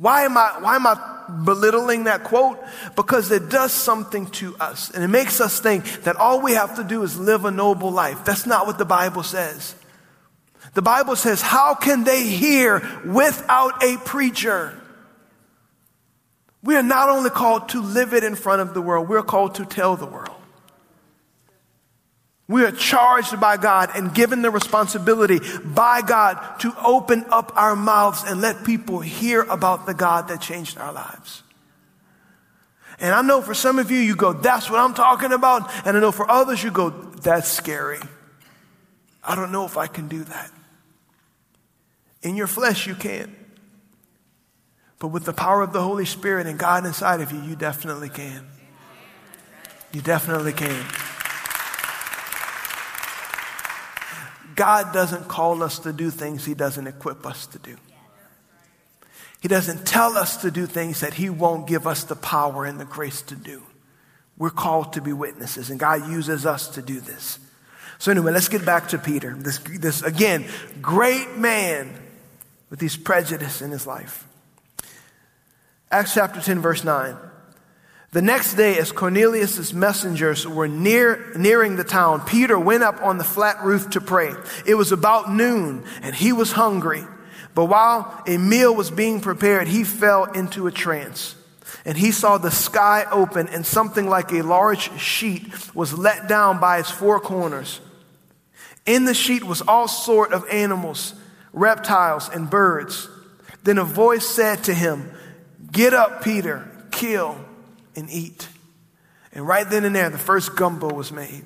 [0.03, 0.97] Why am I, why am I
[1.45, 2.59] belittling that quote?
[2.97, 4.91] Because it does something to us.
[4.91, 7.93] And it makes us think that all we have to do is live a noble
[7.93, 8.25] life.
[8.25, 9.77] That's not what the Bible says.
[10.75, 14.77] The Bible says, how can they hear without a preacher?
[16.65, 19.55] We are not only called to live it in front of the world, we're called
[19.55, 20.42] to tell the world.
[22.49, 27.77] We are charged by God and given the responsibility by God to open up our
[27.77, 31.43] mouths and let people hear about the God that changed our lives.
[32.99, 35.71] And I know for some of you, you go, that's what I'm talking about.
[35.87, 38.01] And I know for others, you go, that's scary.
[39.25, 40.51] I don't know if I can do that.
[42.23, 43.31] In your flesh, you can't.
[44.99, 48.09] But with the power of the Holy Spirit and God inside of you, you definitely
[48.09, 48.47] can.
[49.93, 50.85] You definitely can.
[54.55, 57.77] God doesn't call us to do things He doesn't equip us to do.
[59.41, 62.79] He doesn't tell us to do things that He won't give us the power and
[62.79, 63.63] the grace to do.
[64.39, 67.39] We're called to be witnesses, and God uses us to do this.
[67.99, 69.35] So, anyway, let's get back to Peter.
[69.39, 70.47] This, this again,
[70.81, 71.93] great man
[72.71, 74.27] with these prejudice in his life.
[75.91, 77.17] Acts chapter 10, verse 9.
[78.13, 83.17] The next day, as Cornelius' messengers were near, nearing the town, Peter went up on
[83.17, 84.35] the flat roof to pray.
[84.67, 87.05] It was about noon, and he was hungry.
[87.55, 91.37] But while a meal was being prepared, he fell into a trance.
[91.87, 96.61] And he saw the sky open, and something like a large sheet was let down
[96.61, 97.81] by its four corners.
[98.85, 101.15] In the sheet was all sort of animals,
[101.55, 103.09] reptiles, and birds.
[103.65, 105.11] Then a voice said to him,
[105.73, 107.43] Get up, Peter, kill
[107.97, 108.49] and eat.
[109.33, 111.45] And right then and there, the first gumbo was made.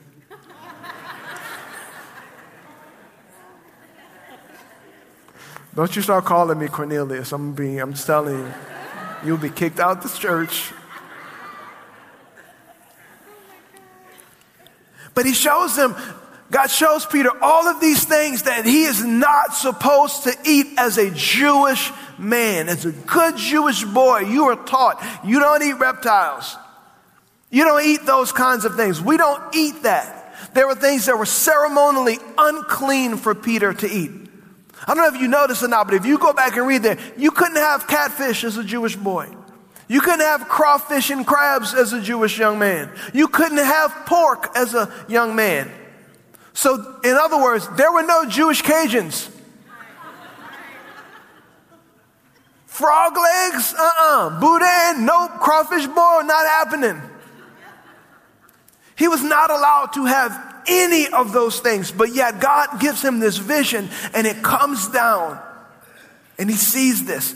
[5.75, 7.33] Don't you start calling me Cornelius.
[7.33, 8.55] I'm being, I'm telling you,
[9.25, 10.73] you'll be kicked out of the church.
[15.15, 15.95] But he shows them,
[16.51, 20.97] God shows Peter all of these things that he is not supposed to eat as
[20.97, 26.57] a Jewish man, as a good Jewish boy, you are taught you don't eat reptiles.
[27.51, 29.01] You don't eat those kinds of things.
[29.01, 30.55] We don't eat that.
[30.55, 34.11] There were things that were ceremonially unclean for Peter to eat.
[34.87, 36.83] I don't know if you noticed or not, but if you go back and read
[36.83, 39.29] there, you couldn't have catfish as a Jewish boy.
[39.89, 42.91] You couldn't have crawfish and crabs as a Jewish young man.
[43.15, 45.71] You couldn't have pork as a young man.
[46.57, 49.31] So, in other words, there were no Jewish Cajuns.
[52.65, 53.75] Frog legs?
[53.75, 54.27] Uh uh-uh.
[54.27, 54.41] uh.
[54.41, 55.05] Boudin?
[55.05, 55.33] Nope.
[55.39, 56.25] Crawfish boil?
[56.25, 57.03] Not happening.
[58.97, 63.21] He was not allowed to have any of those things, but yet God gives him
[63.21, 65.39] this vision and it comes down
[66.39, 67.35] and he sees this.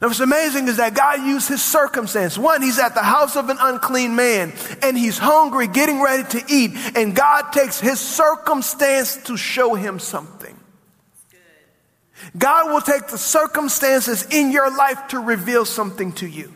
[0.00, 2.38] Now, what's amazing is that God used his circumstance.
[2.38, 6.44] One, he's at the house of an unclean man and he's hungry, getting ready to
[6.48, 10.56] eat, and God takes his circumstance to show him something.
[12.36, 16.52] God will take the circumstances in your life to reveal something to you.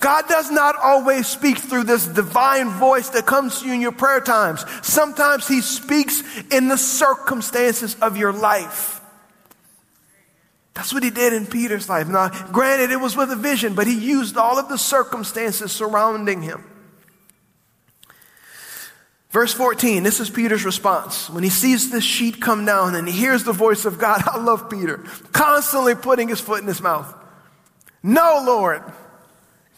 [0.00, 3.92] God does not always speak through this divine voice that comes to you in your
[3.92, 4.64] prayer times.
[4.82, 9.00] Sometimes He speaks in the circumstances of your life.
[10.78, 12.06] That's what He did in Peter's life.
[12.06, 16.40] Now, granted, it was with a vision, but He used all of the circumstances surrounding
[16.40, 16.62] him.
[19.30, 21.28] Verse 14, this is Peter's response.
[21.28, 24.38] When he sees this sheet come down and he hears the voice of God, I
[24.38, 24.98] love Peter,
[25.32, 27.12] constantly putting his foot in his mouth.
[28.00, 28.84] No, Lord,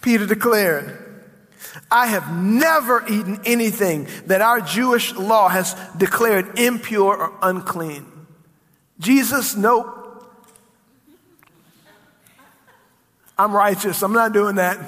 [0.02, 1.24] Peter declared,
[1.90, 8.06] I have never eaten anything that our Jewish law has declared impure or unclean.
[8.98, 9.99] Jesus, nope.
[13.40, 14.02] I'm righteous.
[14.02, 14.78] I'm not doing that.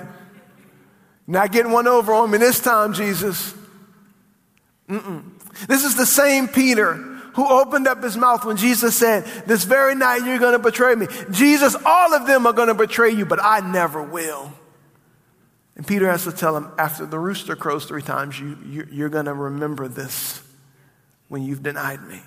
[1.27, 3.55] Not getting one over on me this time, Jesus.
[4.91, 5.25] Mm-mm.
[5.67, 6.95] This is the same Peter
[7.35, 10.95] who opened up his mouth when Jesus said, This very night you're going to betray
[10.95, 11.07] me.
[11.31, 14.53] Jesus, all of them are going to betray you, but I never will.
[15.75, 19.09] And Peter has to tell him, after the rooster crows three times, you, you, you're
[19.09, 20.43] going to remember this
[21.29, 22.21] when you've denied me.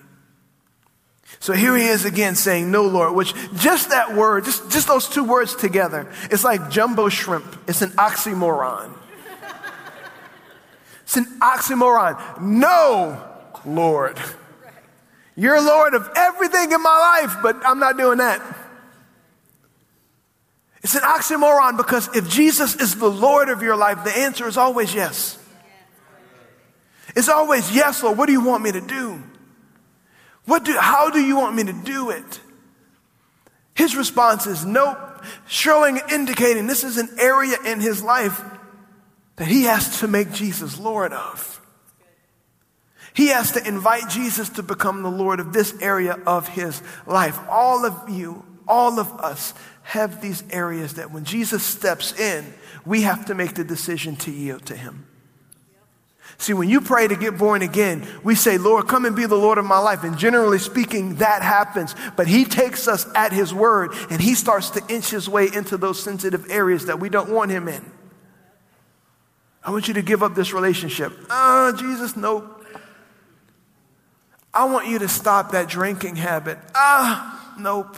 [1.39, 5.07] So here he is again saying, No, Lord, which just that word, just, just those
[5.07, 7.45] two words together, it's like jumbo shrimp.
[7.67, 8.91] It's an oxymoron.
[11.03, 12.41] It's an oxymoron.
[12.41, 13.23] No,
[13.65, 14.17] Lord.
[15.35, 18.41] You're Lord of everything in my life, but I'm not doing that.
[20.81, 24.55] It's an oxymoron because if Jesus is the Lord of your life, the answer is
[24.55, 25.37] always yes.
[27.15, 28.17] It's always yes, Lord.
[28.17, 29.21] What do you want me to do?
[30.45, 32.39] What do, how do you want me to do it?
[33.73, 34.97] His response is nope,
[35.47, 38.41] showing, indicating this is an area in his life
[39.35, 41.61] that he has to make Jesus Lord of.
[43.13, 47.39] He has to invite Jesus to become the Lord of this area of his life.
[47.49, 52.53] All of you, all of us have these areas that when Jesus steps in,
[52.85, 55.05] we have to make the decision to yield to him.
[56.37, 59.35] See, when you pray to get born again, we say, Lord, come and be the
[59.35, 60.03] Lord of my life.
[60.03, 61.95] And generally speaking, that happens.
[62.15, 65.77] But He takes us at His word and He starts to inch His way into
[65.77, 67.83] those sensitive areas that we don't want Him in.
[69.63, 71.11] I want you to give up this relationship.
[71.29, 72.63] Ah, Jesus, nope.
[74.53, 76.59] I want you to stop that drinking habit.
[76.75, 77.97] Ah, nope.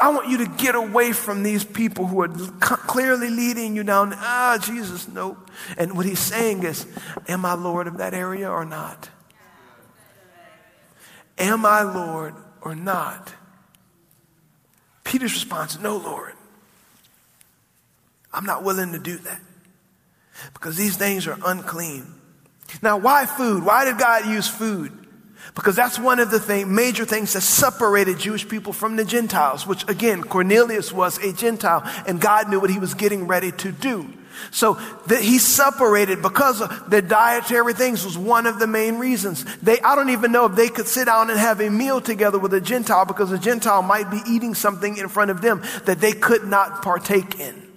[0.00, 4.14] I want you to get away from these people who are clearly leading you down.
[4.16, 5.36] Ah, Jesus, nope.
[5.76, 6.86] And what he's saying is,
[7.28, 9.10] Am I Lord of that area or not?
[11.38, 13.34] Am I Lord or not?
[15.04, 16.32] Peter's response, No, Lord.
[18.32, 19.40] I'm not willing to do that
[20.54, 22.06] because these things are unclean.
[22.82, 23.64] Now, why food?
[23.64, 24.99] Why did God use food?
[25.54, 29.66] Because that's one of the thing, major things that separated Jewish people from the Gentiles,
[29.66, 33.72] which again, Cornelius was a Gentile and God knew what he was getting ready to
[33.72, 34.12] do.
[34.52, 34.74] So
[35.06, 39.44] that he separated because of the dietary things was one of the main reasons.
[39.58, 42.38] They, I don't even know if they could sit down and have a meal together
[42.38, 46.00] with a Gentile because a Gentile might be eating something in front of them that
[46.00, 47.69] they could not partake in.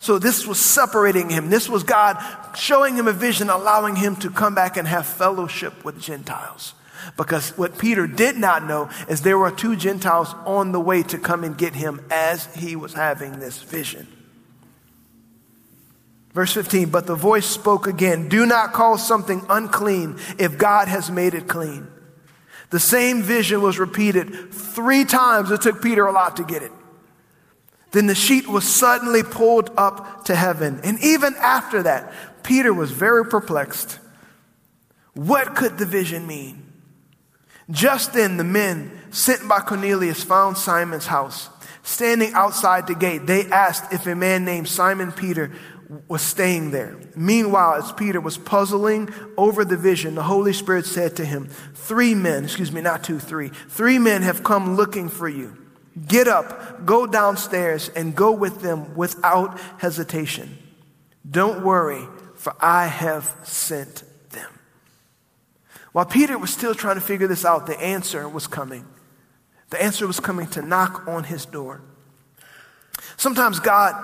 [0.00, 1.50] So this was separating him.
[1.50, 2.22] This was God
[2.56, 6.74] showing him a vision, allowing him to come back and have fellowship with Gentiles.
[7.16, 11.18] Because what Peter did not know is there were two Gentiles on the way to
[11.18, 14.06] come and get him as he was having this vision.
[16.32, 21.10] Verse 15, but the voice spoke again Do not call something unclean if God has
[21.10, 21.88] made it clean.
[22.70, 25.50] The same vision was repeated three times.
[25.50, 26.72] It took Peter a lot to get it.
[27.90, 30.80] Then the sheet was suddenly pulled up to heaven.
[30.84, 32.12] And even after that,
[32.42, 33.98] Peter was very perplexed.
[35.14, 36.64] What could the vision mean?
[37.70, 41.50] Just then, the men sent by Cornelius found Simon's house.
[41.82, 45.50] Standing outside the gate, they asked if a man named Simon Peter
[46.06, 46.98] was staying there.
[47.16, 52.14] Meanwhile, as Peter was puzzling over the vision, the Holy Spirit said to him, Three
[52.14, 55.56] men, excuse me, not two, three, three men have come looking for you.
[56.06, 60.58] Get up, go downstairs, and go with them without hesitation.
[61.28, 64.50] Don't worry, for I have sent them.
[65.92, 68.86] While Peter was still trying to figure this out, the answer was coming.
[69.70, 71.80] The answer was coming to knock on his door.
[73.16, 73.94] Sometimes God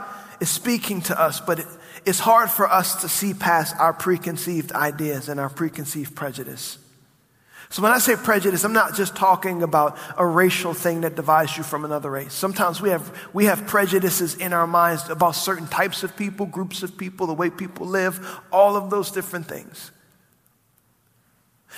[0.41, 1.65] is speaking to us, but
[2.05, 6.79] it's hard for us to see past our preconceived ideas and our preconceived prejudice.
[7.71, 11.57] So when I say prejudice, I'm not just talking about a racial thing that divides
[11.57, 12.33] you from another race.
[12.33, 16.83] Sometimes we have, we have prejudices in our minds about certain types of people, groups
[16.83, 19.91] of people, the way people live, all of those different things.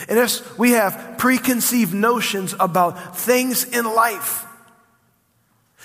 [0.09, 4.45] And we have preconceived notions about things in life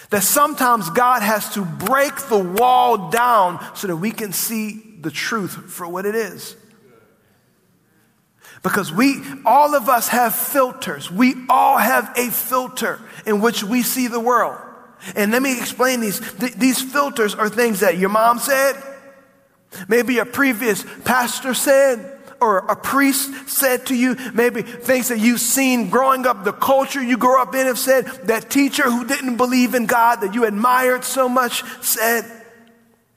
[0.09, 5.11] that sometimes God has to break the wall down so that we can see the
[5.11, 6.57] truth for what it is.
[8.63, 11.09] Because we, all of us have filters.
[11.09, 14.59] We all have a filter in which we see the world.
[15.15, 16.19] And let me explain these.
[16.35, 18.75] Th- these filters are things that your mom said,
[19.87, 25.39] maybe a previous pastor said, or a priest said to you, maybe things that you've
[25.39, 29.37] seen growing up, the culture you grew up in have said, that teacher who didn't
[29.37, 32.25] believe in God that you admired so much said.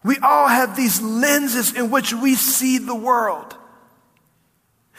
[0.03, 3.57] We all have these lenses in which we see the world.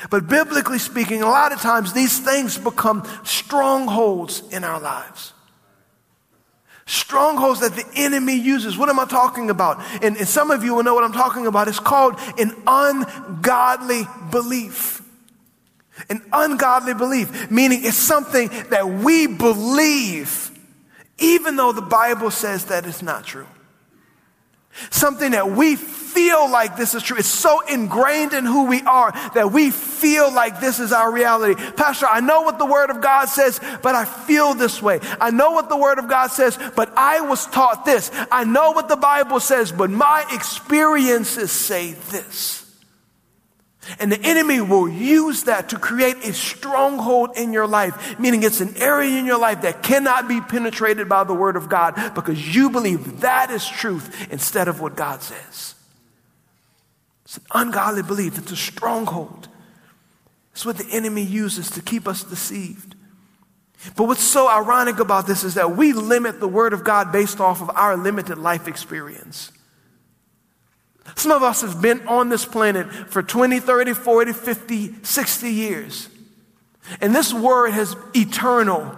[0.10, 5.34] But biblically speaking, a lot of times these things become strongholds in our lives.
[6.86, 8.78] Strongholds that the enemy uses.
[8.78, 9.82] What am I talking about?
[10.04, 11.68] And, and some of you will know what I'm talking about.
[11.68, 15.02] It's called an ungodly belief.
[16.10, 20.52] An ungodly belief, meaning it's something that we believe,
[21.20, 23.48] even though the Bible says that it's not true.
[24.90, 27.18] Something that we feel like this is true.
[27.18, 31.56] It's so ingrained in who we are that we feel like this is our reality.
[31.74, 35.00] Pastor, I know what the Word of God says, but I feel this way.
[35.20, 38.12] I know what the Word of God says, but I was taught this.
[38.32, 42.65] I know what the Bible says, but my experiences say this.
[44.00, 48.62] And the enemy will use that to create a stronghold in your life, meaning it's
[48.62, 52.56] an area in your life that cannot be penetrated by the word of God because
[52.56, 55.76] you believe that is truth instead of what God says.
[57.26, 59.48] It's an ungodly belief, it's a stronghold.
[60.52, 62.96] It's what the enemy uses to keep us deceived.
[63.96, 67.40] But what's so ironic about this is that we limit the word of God based
[67.40, 69.52] off of our limited life experience.
[71.16, 76.10] Some of us have been on this planet for 20, 30, 40, 50, 60 years.
[77.00, 78.98] And this word has eternal.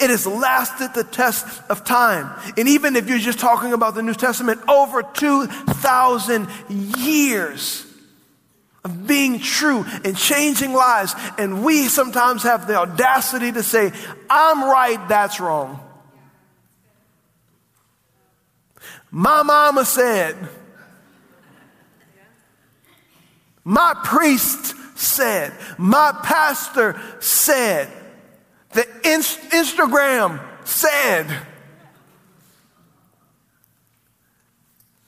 [0.00, 2.32] It has lasted the test of time.
[2.56, 6.48] And even if you're just talking about the New Testament, over 2,000
[6.98, 7.86] years
[8.84, 11.14] of being true and changing lives.
[11.36, 13.92] And we sometimes have the audacity to say,
[14.30, 15.80] I'm right, that's wrong.
[19.10, 20.36] My mama said,
[23.64, 27.90] my priest said, my pastor said,
[28.72, 31.26] the inst- Instagram said.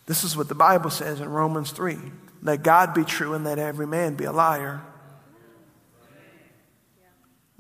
[0.07, 1.97] This is what the Bible says in Romans 3
[2.43, 4.81] let God be true and let every man be a liar.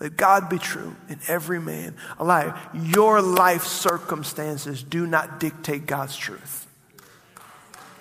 [0.00, 2.58] Let God be true and every man a liar.
[2.72, 6.66] Your life circumstances do not dictate God's truth.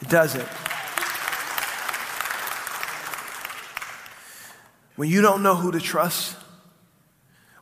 [0.01, 0.47] It doesn't.
[4.95, 6.37] When you don't know who to trust,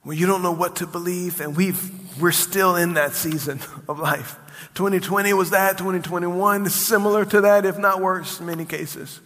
[0.03, 3.59] when you don't know what to believe, and we've, we're still in that season
[3.89, 4.37] of life.
[4.75, 9.19] 2020 was that, 2021 is similar to that, if not worse in many cases.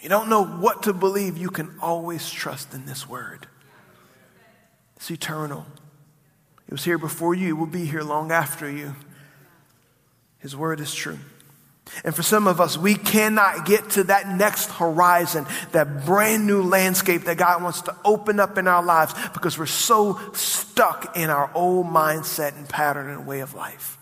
[0.00, 3.48] You don't know what to believe, you can always trust in this word.
[5.00, 5.64] It's eternal.
[6.68, 8.94] It was here before you, it will be here long after you.
[10.40, 11.18] His word is true.
[12.04, 16.62] And for some of us, we cannot get to that next horizon, that brand new
[16.62, 21.30] landscape that God wants to open up in our lives because we're so stuck in
[21.30, 23.96] our old mindset and pattern and way of life.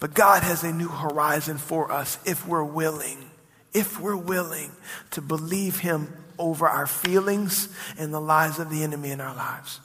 [0.00, 3.30] But God has a new horizon for us if we're willing,
[3.74, 4.72] if we're willing
[5.10, 9.78] to believe Him over our feelings and the lies of the enemy in our lives.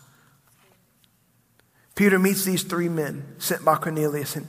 [1.96, 4.48] Peter meets these three men sent by Cornelius, and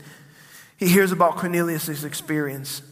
[0.77, 2.83] he hears about Cornelius' experience.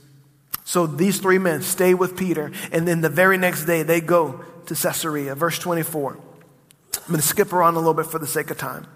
[0.65, 4.45] So these three men stay with Peter, and then the very next day they go
[4.67, 5.35] to Caesarea.
[5.35, 6.13] Verse 24.
[6.13, 8.87] I'm going to skip around a little bit for the sake of time.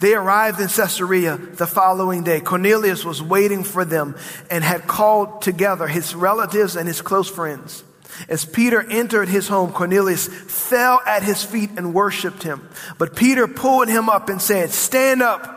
[0.00, 2.40] They arrived in Caesarea the following day.
[2.40, 4.16] Cornelius was waiting for them
[4.50, 7.82] and had called together his relatives and his close friends.
[8.28, 12.68] As Peter entered his home, Cornelius fell at his feet and worshiped him.
[12.98, 15.54] But Peter pulled him up and said, Stand up.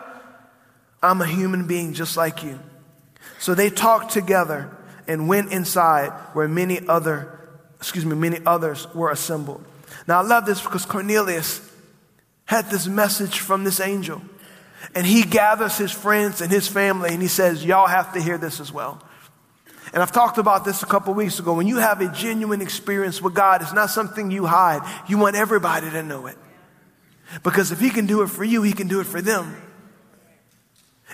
[1.01, 2.59] I'm a human being just like you.
[3.39, 4.75] So they talked together
[5.07, 7.39] and went inside where many other,
[7.77, 9.65] excuse me, many others were assembled.
[10.07, 11.67] Now I love this because Cornelius
[12.45, 14.21] had this message from this angel.
[14.93, 18.37] And he gathers his friends and his family and he says, Y'all have to hear
[18.37, 19.01] this as well.
[19.93, 21.53] And I've talked about this a couple weeks ago.
[21.53, 24.81] When you have a genuine experience with God, it's not something you hide.
[25.07, 26.37] You want everybody to know it.
[27.43, 29.55] Because if he can do it for you, he can do it for them.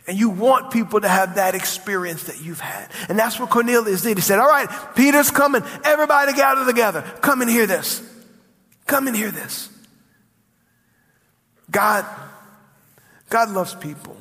[0.07, 2.89] And you want people to have that experience that you've had.
[3.09, 4.17] And that's what Cornelius did.
[4.17, 5.63] He said, All right, Peter's coming.
[5.83, 7.01] Everybody gather together.
[7.21, 8.01] Come and hear this.
[8.85, 9.69] Come and hear this.
[11.69, 12.05] God,
[13.29, 14.15] God loves people.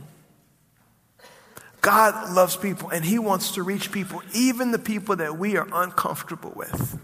[1.87, 5.69] God loves people and He wants to reach people, even the people that we are
[5.73, 6.99] uncomfortable with.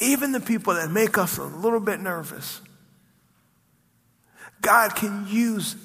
[0.00, 2.62] Even the people that make us a little bit nervous.
[4.62, 5.76] God can use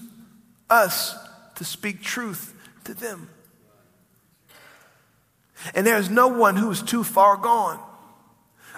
[0.69, 1.13] us
[1.55, 2.53] to speak truth
[2.85, 3.29] to them.
[5.75, 7.81] And there's no one who is too far gone.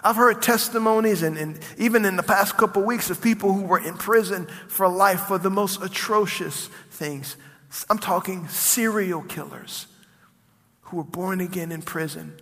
[0.04, 3.62] I've heard testimonies, and, and, even in the past couple of weeks, of people who
[3.62, 7.38] were in prison for life for the most atrocious things.
[7.90, 9.88] I'm talking serial killers
[10.82, 12.40] who were born again in prison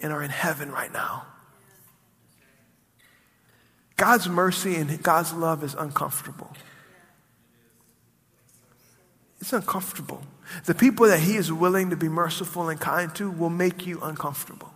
[0.00, 1.26] and are in heaven right now.
[3.96, 6.52] God's mercy and God's love is uncomfortable.
[9.40, 10.22] it's uncomfortable.
[10.64, 14.00] The people that he is willing to be merciful and kind to will make you
[14.02, 14.72] uncomfortable.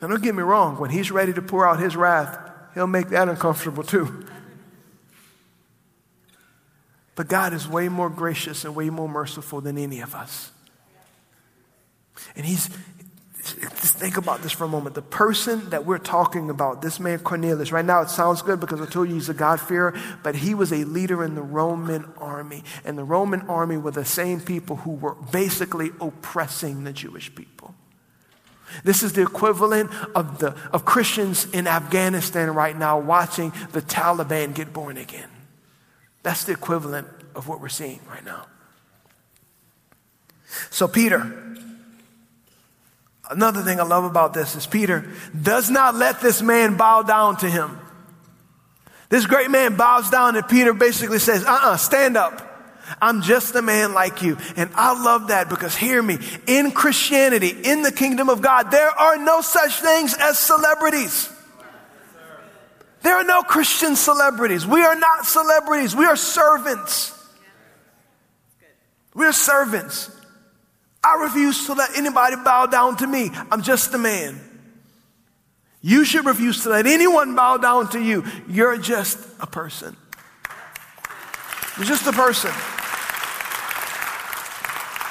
[0.00, 2.38] Now, don't get me wrong, when he's ready to pour out his wrath,
[2.74, 4.26] he'll make that uncomfortable too.
[7.14, 10.50] But God is way more gracious and way more merciful than any of us.
[12.36, 12.68] And he's,
[13.42, 14.94] just think about this for a moment.
[14.94, 18.80] The person that we're talking about, this man Cornelius, right now it sounds good because
[18.80, 22.64] I told you he's a God-fearer, but he was a leader in the Roman army.
[22.84, 27.74] And the Roman army were the same people who were basically oppressing the Jewish people.
[28.82, 34.52] This is the equivalent of, the, of Christians in Afghanistan right now watching the Taliban
[34.52, 35.28] get born again.
[36.24, 37.06] That's the equivalent
[37.36, 38.46] of what we're seeing right now.
[40.70, 41.44] So, Peter,
[43.30, 45.10] Another thing I love about this is Peter
[45.40, 47.78] does not let this man bow down to him.
[49.08, 52.50] This great man bows down and Peter basically says, uh uh-uh, uh stand up.
[53.00, 54.36] I'm just a man like you.
[54.56, 58.90] And I love that because hear me, in Christianity, in the kingdom of God, there
[58.90, 61.30] are no such things as celebrities.
[63.04, 64.66] There are no Christian celebrities.
[64.66, 65.94] We are not celebrities.
[65.94, 67.12] We are servants.
[69.14, 70.10] We are servants.
[71.04, 73.30] I refuse to let anybody bow down to me.
[73.50, 74.40] I'm just a man.
[75.82, 78.24] You should refuse to let anyone bow down to you.
[78.48, 79.94] You're just a person.
[81.76, 82.52] You're just a person.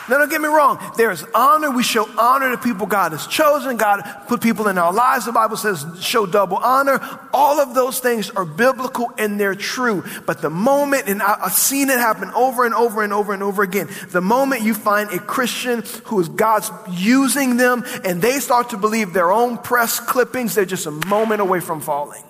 [0.10, 0.80] Now, don't get me wrong.
[0.98, 1.72] There is honor.
[1.72, 3.78] We show honor to people God has chosen.
[3.78, 5.26] God put people in our lives.
[5.26, 7.00] The Bible says show double honor.
[7.34, 10.04] All of those things are biblical and they're true.
[10.26, 13.64] But the moment, and I've seen it happen over and over and over and over
[13.64, 18.72] again, the moment you find a Christian who is God's using them and they start
[18.72, 22.24] to believe their own press clippings, they're just a moment away from falling.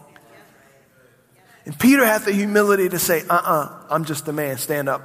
[1.66, 4.58] And Peter had the humility to say, uh uh-uh, uh, i am just a man.
[4.58, 5.02] Stand up.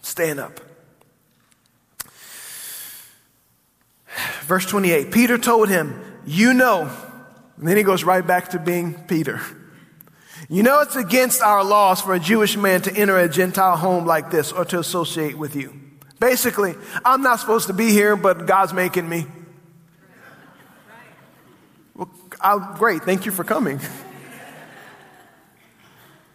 [0.00, 0.60] Stand up.
[4.46, 6.90] Verse 28 Peter told him, You know,
[7.58, 9.40] and then he goes right back to being Peter.
[10.48, 14.06] You know, it's against our laws for a Jewish man to enter a Gentile home
[14.06, 15.74] like this or to associate with you.
[16.20, 16.74] Basically,
[17.04, 19.26] I'm not supposed to be here, but God's making me.
[21.94, 23.02] Well, I'll, great.
[23.02, 23.80] Thank you for coming.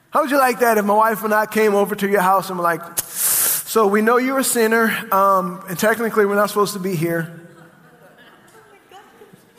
[0.10, 2.50] How would you like that if my wife and I came over to your house
[2.50, 6.74] and were like, so we know you're a sinner, um, and technically we're not supposed
[6.74, 7.42] to be here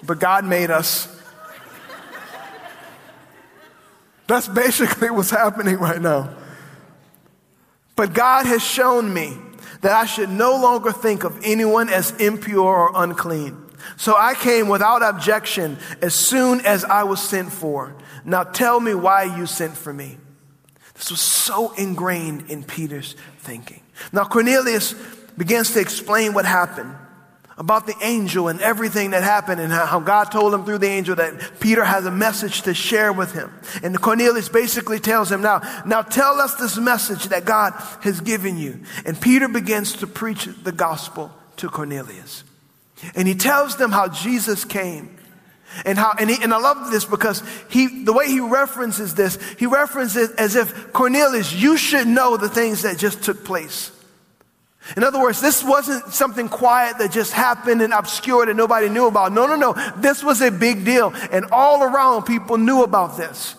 [0.02, 1.08] but God made us.
[4.26, 6.34] That's basically what's happening right now.
[7.96, 9.36] But God has shown me
[9.82, 13.58] that I should no longer think of anyone as impure or unclean.
[13.96, 17.94] So I came without objection as soon as I was sent for.
[18.24, 20.18] Now tell me why you sent for me.
[20.94, 23.82] This was so ingrained in Peter's thinking.
[24.12, 24.94] Now Cornelius
[25.36, 26.94] begins to explain what happened
[27.58, 31.16] about the angel and everything that happened and how God told him through the angel
[31.16, 33.52] that Peter has a message to share with him.
[33.82, 37.72] And Cornelius basically tells him, now, now tell us this message that God
[38.02, 38.80] has given you.
[39.04, 42.44] And Peter begins to preach the gospel to Cornelius.
[43.14, 45.18] And he tells them how Jesus came.
[45.84, 49.38] And how, and, he, and I love this because he, the way he references this,
[49.58, 53.90] he references it as if Cornelius, you should know the things that just took place.
[54.96, 59.06] In other words, this wasn't something quiet that just happened and obscured and nobody knew
[59.06, 59.32] about.
[59.32, 59.74] No, no, no.
[59.96, 61.12] This was a big deal.
[61.30, 63.56] And all around people knew about this.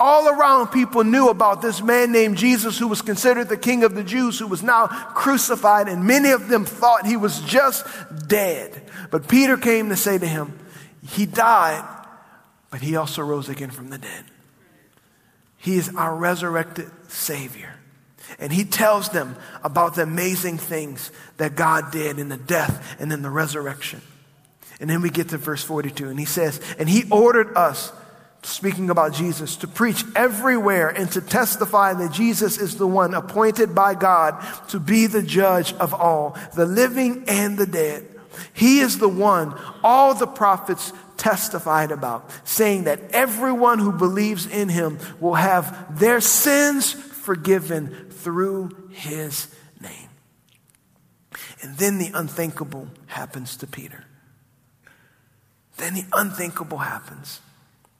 [0.00, 3.94] All around people knew about this man named Jesus who was considered the king of
[3.94, 7.86] the Jews, who was now crucified, and many of them thought he was just
[8.26, 8.82] dead.
[9.10, 10.58] But Peter came to say to him,
[11.06, 11.84] He died,
[12.70, 14.24] but he also rose again from the dead.
[15.58, 17.77] He is our resurrected Savior.
[18.38, 23.12] And he tells them about the amazing things that God did in the death and
[23.12, 24.00] in the resurrection.
[24.80, 27.92] And then we get to verse 42, and he says, And he ordered us,
[28.42, 33.74] speaking about Jesus, to preach everywhere and to testify that Jesus is the one appointed
[33.74, 38.06] by God to be the judge of all, the living and the dead.
[38.52, 44.68] He is the one all the prophets testified about, saying that everyone who believes in
[44.68, 49.48] him will have their sins forgiven through his
[49.80, 50.08] name.
[51.62, 54.04] And then the unthinkable happens to Peter.
[55.76, 57.40] Then the unthinkable happens.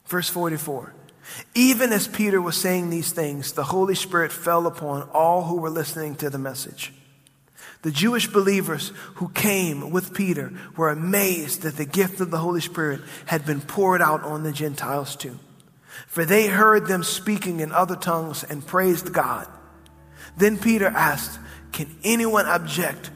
[0.07, 0.95] Verse 44.
[1.55, 5.71] Even as Peter was saying these things, the Holy Spirit fell upon all who were
[5.71, 6.93] listening to the message.
[7.83, 12.61] The Jewish believers who came with Peter were amazed that the gift of the Holy
[12.61, 15.39] Spirit had been poured out on the Gentiles too.
[16.07, 19.47] For they heard them speaking in other tongues and praised God.
[20.39, 21.39] Then Peter asked,
[21.73, 23.11] Can anyone object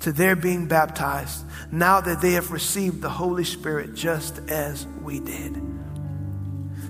[0.00, 5.20] to their being baptized now that they have received the Holy Spirit just as we
[5.20, 5.60] did?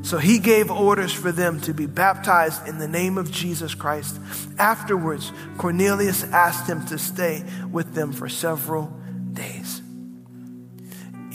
[0.03, 4.19] So he gave orders for them to be baptized in the name of Jesus Christ.
[4.59, 8.93] Afterwards, Cornelius asked him to stay with them for several
[9.33, 9.81] days.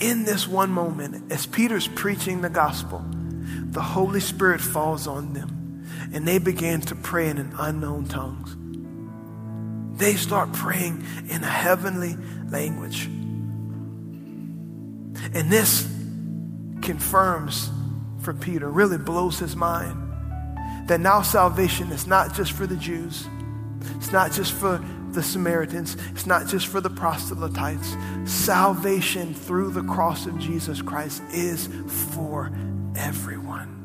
[0.00, 5.57] In this one moment, as Peter's preaching the gospel, the Holy Spirit falls on them
[6.12, 8.56] and they began to pray in an unknown tongues.
[9.98, 12.16] They start praying in a heavenly
[12.50, 13.06] language.
[15.34, 15.82] And this
[16.82, 17.70] confirms
[18.20, 20.08] for Peter, really blows his mind
[20.88, 23.26] that now salvation is not just for the Jews,
[23.96, 27.94] it's not just for the Samaritans, it's not just for the proselytes.
[28.24, 31.68] Salvation through the cross of Jesus Christ is
[32.12, 32.50] for
[32.96, 33.77] everyone.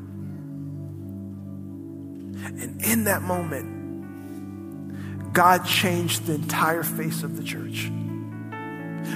[2.44, 7.90] And in that moment, God changed the entire face of the church.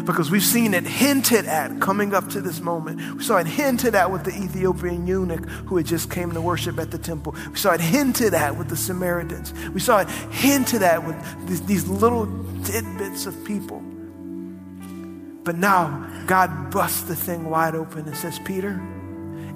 [0.05, 3.17] Because we've seen it hinted at coming up to this moment.
[3.17, 6.79] We saw it hinted at with the Ethiopian eunuch who had just came to worship
[6.79, 7.35] at the temple.
[7.51, 9.53] We saw it hinted at with the Samaritans.
[9.71, 11.17] We saw it hinted at with
[11.47, 12.27] these, these little
[12.65, 13.81] tidbits of people.
[15.45, 18.81] But now God busts the thing wide open and says, Peter,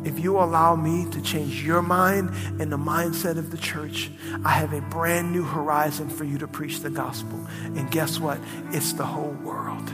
[0.05, 2.30] if you allow me to change your mind
[2.61, 4.11] and the mindset of the church,
[4.44, 7.46] I have a brand new horizon for you to preach the gospel.
[7.62, 8.38] And guess what?
[8.70, 9.92] It's the whole world.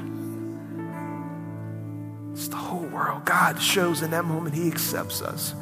[2.32, 3.24] It's the whole world.
[3.24, 5.54] God shows in that moment He accepts us.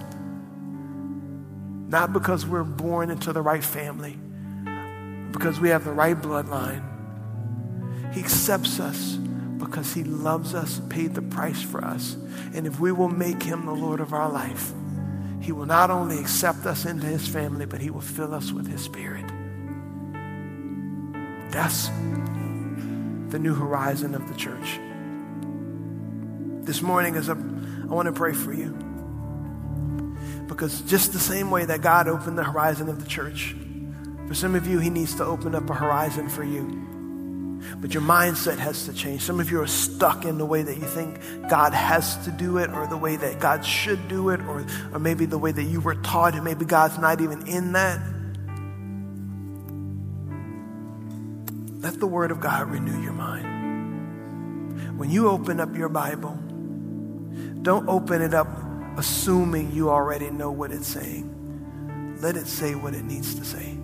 [1.89, 4.19] Not because we're born into the right family,
[5.33, 6.83] because we have the right bloodline.
[8.13, 9.19] He accepts us
[9.59, 12.17] because He loves us, paid the price for us.
[12.55, 14.73] And if we will make Him the Lord of our life,
[15.41, 18.67] He will not only accept us into His family, but He will fill us with
[18.67, 19.27] His Spirit.
[21.51, 21.89] That's
[23.29, 24.79] the new horizon of the church
[26.67, 28.77] this morning as I, I want to pray for you.
[30.49, 33.57] Because just the same way that God opened the horizon of the church,
[34.27, 36.96] for some of you, He needs to open up a horizon for you.
[37.81, 39.23] But your mindset has to change.
[39.23, 42.59] Some of you are stuck in the way that you think God has to do
[42.59, 45.65] it, or the way that God should do it, or, or maybe the way that
[45.65, 48.01] you were taught, and maybe God's not even in that.
[51.81, 54.99] Let the Word of God renew your mind.
[54.99, 56.37] When you open up your Bible,
[57.63, 58.49] don't open it up
[58.97, 62.17] assuming you already know what it's saying.
[62.21, 63.76] Let it say what it needs to say.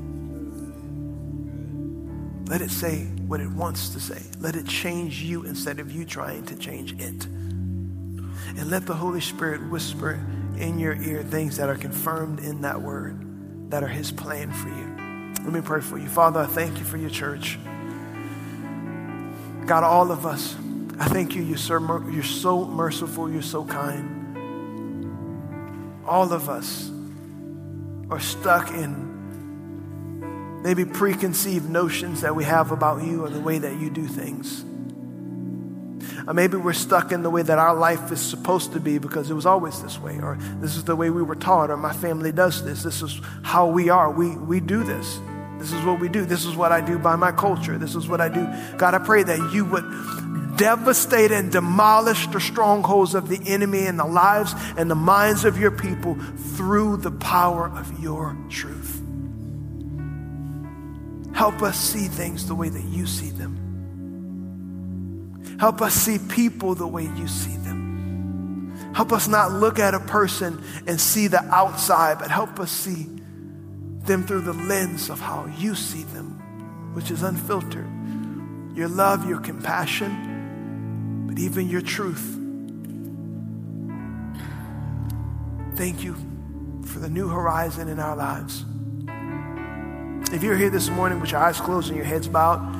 [2.46, 4.22] Let it say what it wants to say.
[4.40, 7.24] Let it change you instead of you trying to change it.
[7.24, 10.20] And let the Holy Spirit whisper
[10.58, 14.68] in your ear things that are confirmed in that word, that are His plan for
[14.68, 14.86] you.
[15.44, 16.08] Let me pray for you.
[16.08, 17.58] Father, I thank you for your church.
[19.66, 20.56] God, all of us,
[20.98, 21.42] I thank you.
[21.42, 21.80] You're so,
[22.66, 23.30] merciful.
[23.30, 24.18] You're so kind.
[26.06, 26.90] All of us
[28.10, 29.11] are stuck in
[30.62, 34.64] maybe preconceived notions that we have about you or the way that you do things.
[36.26, 39.30] Or maybe we're stuck in the way that our life is supposed to be because
[39.30, 41.92] it was always this way, or this is the way we were taught, or my
[41.92, 42.82] family does this.
[42.82, 44.10] This is how we are.
[44.10, 45.18] We, we do this.
[45.58, 46.24] This is what we do.
[46.24, 47.78] This is what I do by my culture.
[47.78, 48.46] This is what I do.
[48.76, 53.96] God, I pray that you would devastate and demolish the strongholds of the enemy in
[53.96, 56.14] the lives and the minds of your people
[56.56, 59.01] through the power of your truth.
[61.34, 63.58] Help us see things the way that you see them.
[65.58, 68.92] Help us see people the way you see them.
[68.94, 73.06] Help us not look at a person and see the outside, but help us see
[74.04, 77.88] them through the lens of how you see them, which is unfiltered.
[78.76, 82.38] Your love, your compassion, but even your truth.
[85.76, 86.16] Thank you
[86.84, 88.64] for the new horizon in our lives.
[90.32, 92.74] If you're here this morning with your eyes closed and your heads bowed,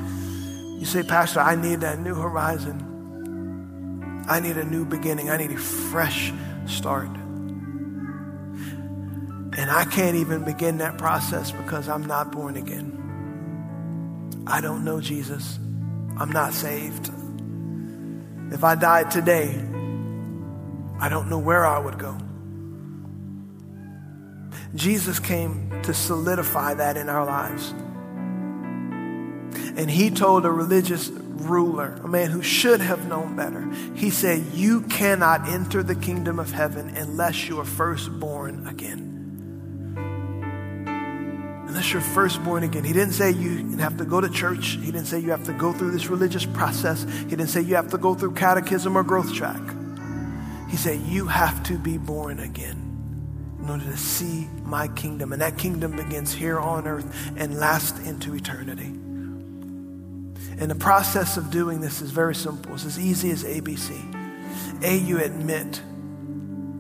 [0.79, 4.25] you say, Pastor, I need that new horizon.
[4.27, 5.29] I need a new beginning.
[5.29, 6.33] I need a fresh
[6.67, 7.11] start.
[9.55, 14.45] And I can't even begin that process because I'm not born again.
[14.47, 15.59] I don't know Jesus.
[16.19, 17.11] I'm not saved.
[18.51, 19.51] If I died today,
[20.99, 22.17] I don't know where I would go.
[24.75, 27.75] Jesus came to solidify that in our lives.
[29.77, 34.45] And he told a religious ruler, a man who should have known better, he said,
[34.55, 39.09] You cannot enter the kingdom of heaven unless you are first born again.
[41.67, 42.85] unless you're first born again.
[42.85, 44.79] He didn't say you have to go to church.
[44.83, 47.05] He didn't say you have to go through this religious process.
[47.05, 49.63] He didn't say you have to go through catechism or growth track.
[50.69, 52.82] He said you have to be born again
[53.63, 55.33] in order to see my kingdom.
[55.33, 58.93] And that kingdom begins here on earth and lasts into eternity.
[60.59, 62.75] And the process of doing this is very simple.
[62.75, 64.83] It's as easy as ABC.
[64.85, 65.81] A, you admit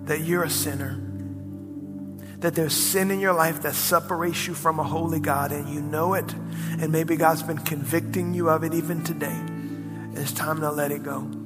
[0.04, 1.00] that you're a sinner,
[2.38, 5.80] that there's sin in your life that separates you from a holy God, and you
[5.80, 9.40] know it, and maybe God's been convicting you of it even today.
[10.14, 11.41] It's time to let it go.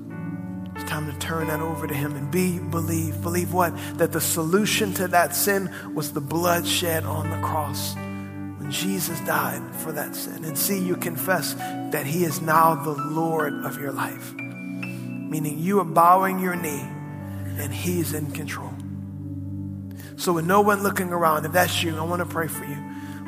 [0.76, 3.20] It's time to turn that over to Him and be, believe.
[3.20, 3.76] Believe what?
[3.98, 9.18] That the solution to that sin was the blood shed on the cross when Jesus
[9.20, 10.44] died for that sin.
[10.44, 14.34] And see, you confess that He is now the Lord of your life
[15.28, 16.88] meaning you are bowing your knee
[17.58, 18.72] and He's in control.
[20.16, 22.76] So, with no one looking around, if that's you, I want to pray for you.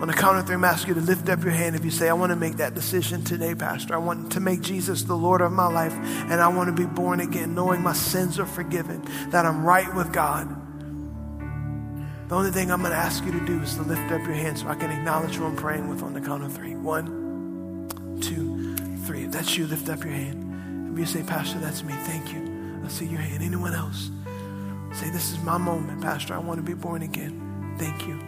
[0.01, 1.91] On the count of three, I'm asking you to lift up your hand if you
[1.91, 3.95] say, I want to make that decision today, Pastor.
[3.95, 6.87] I want to make Jesus the Lord of my life, and I want to be
[6.87, 10.49] born again, knowing my sins are forgiven, that I'm right with God.
[12.29, 14.35] The only thing I'm going to ask you to do is to lift up your
[14.35, 16.77] hand so I can acknowledge who I'm praying with on the count of three.
[16.77, 19.25] One, two, three.
[19.25, 20.93] If that's you, lift up your hand.
[20.93, 22.83] If you say, Pastor, that's me, thank you.
[22.85, 23.43] I see your hand.
[23.43, 24.11] Anyone else?
[24.93, 26.35] Say, This is my moment, Pastor.
[26.35, 27.75] I want to be born again.
[27.79, 28.28] Thank you.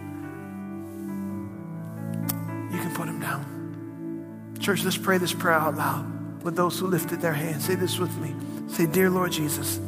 [3.01, 4.59] Put them down.
[4.61, 7.65] Church, let's pray this prayer out loud with those who lifted their hands.
[7.65, 8.35] Say this with me.
[8.69, 9.81] Say, Dear Lord Jesus,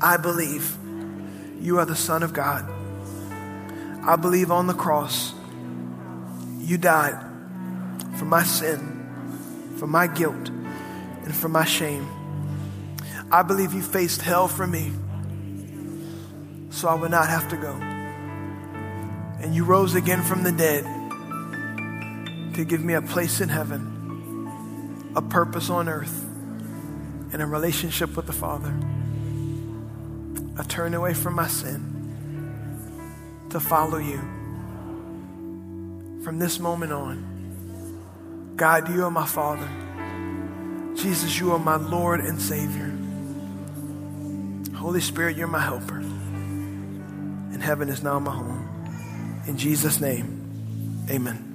[0.00, 0.76] I believe
[1.60, 2.68] you are the Son of God.
[4.02, 5.32] I believe on the cross
[6.58, 7.16] you died
[8.16, 12.08] for my sin, for my guilt and for my shame.
[13.30, 14.90] I believe you faced hell for me
[16.70, 17.74] so I would not have to go.
[19.40, 20.99] And you rose again from the dead
[22.54, 26.24] to give me a place in heaven, a purpose on earth,
[27.32, 28.74] and a relationship with the Father.
[30.58, 31.90] I turn away from my sin
[33.50, 34.18] to follow you.
[36.22, 39.68] From this moment on, God, you are my Father.
[40.94, 42.94] Jesus, you are my Lord and Savior.
[44.76, 45.98] Holy Spirit, you're my helper.
[45.98, 49.44] And heaven is now my home.
[49.46, 51.49] In Jesus' name, amen.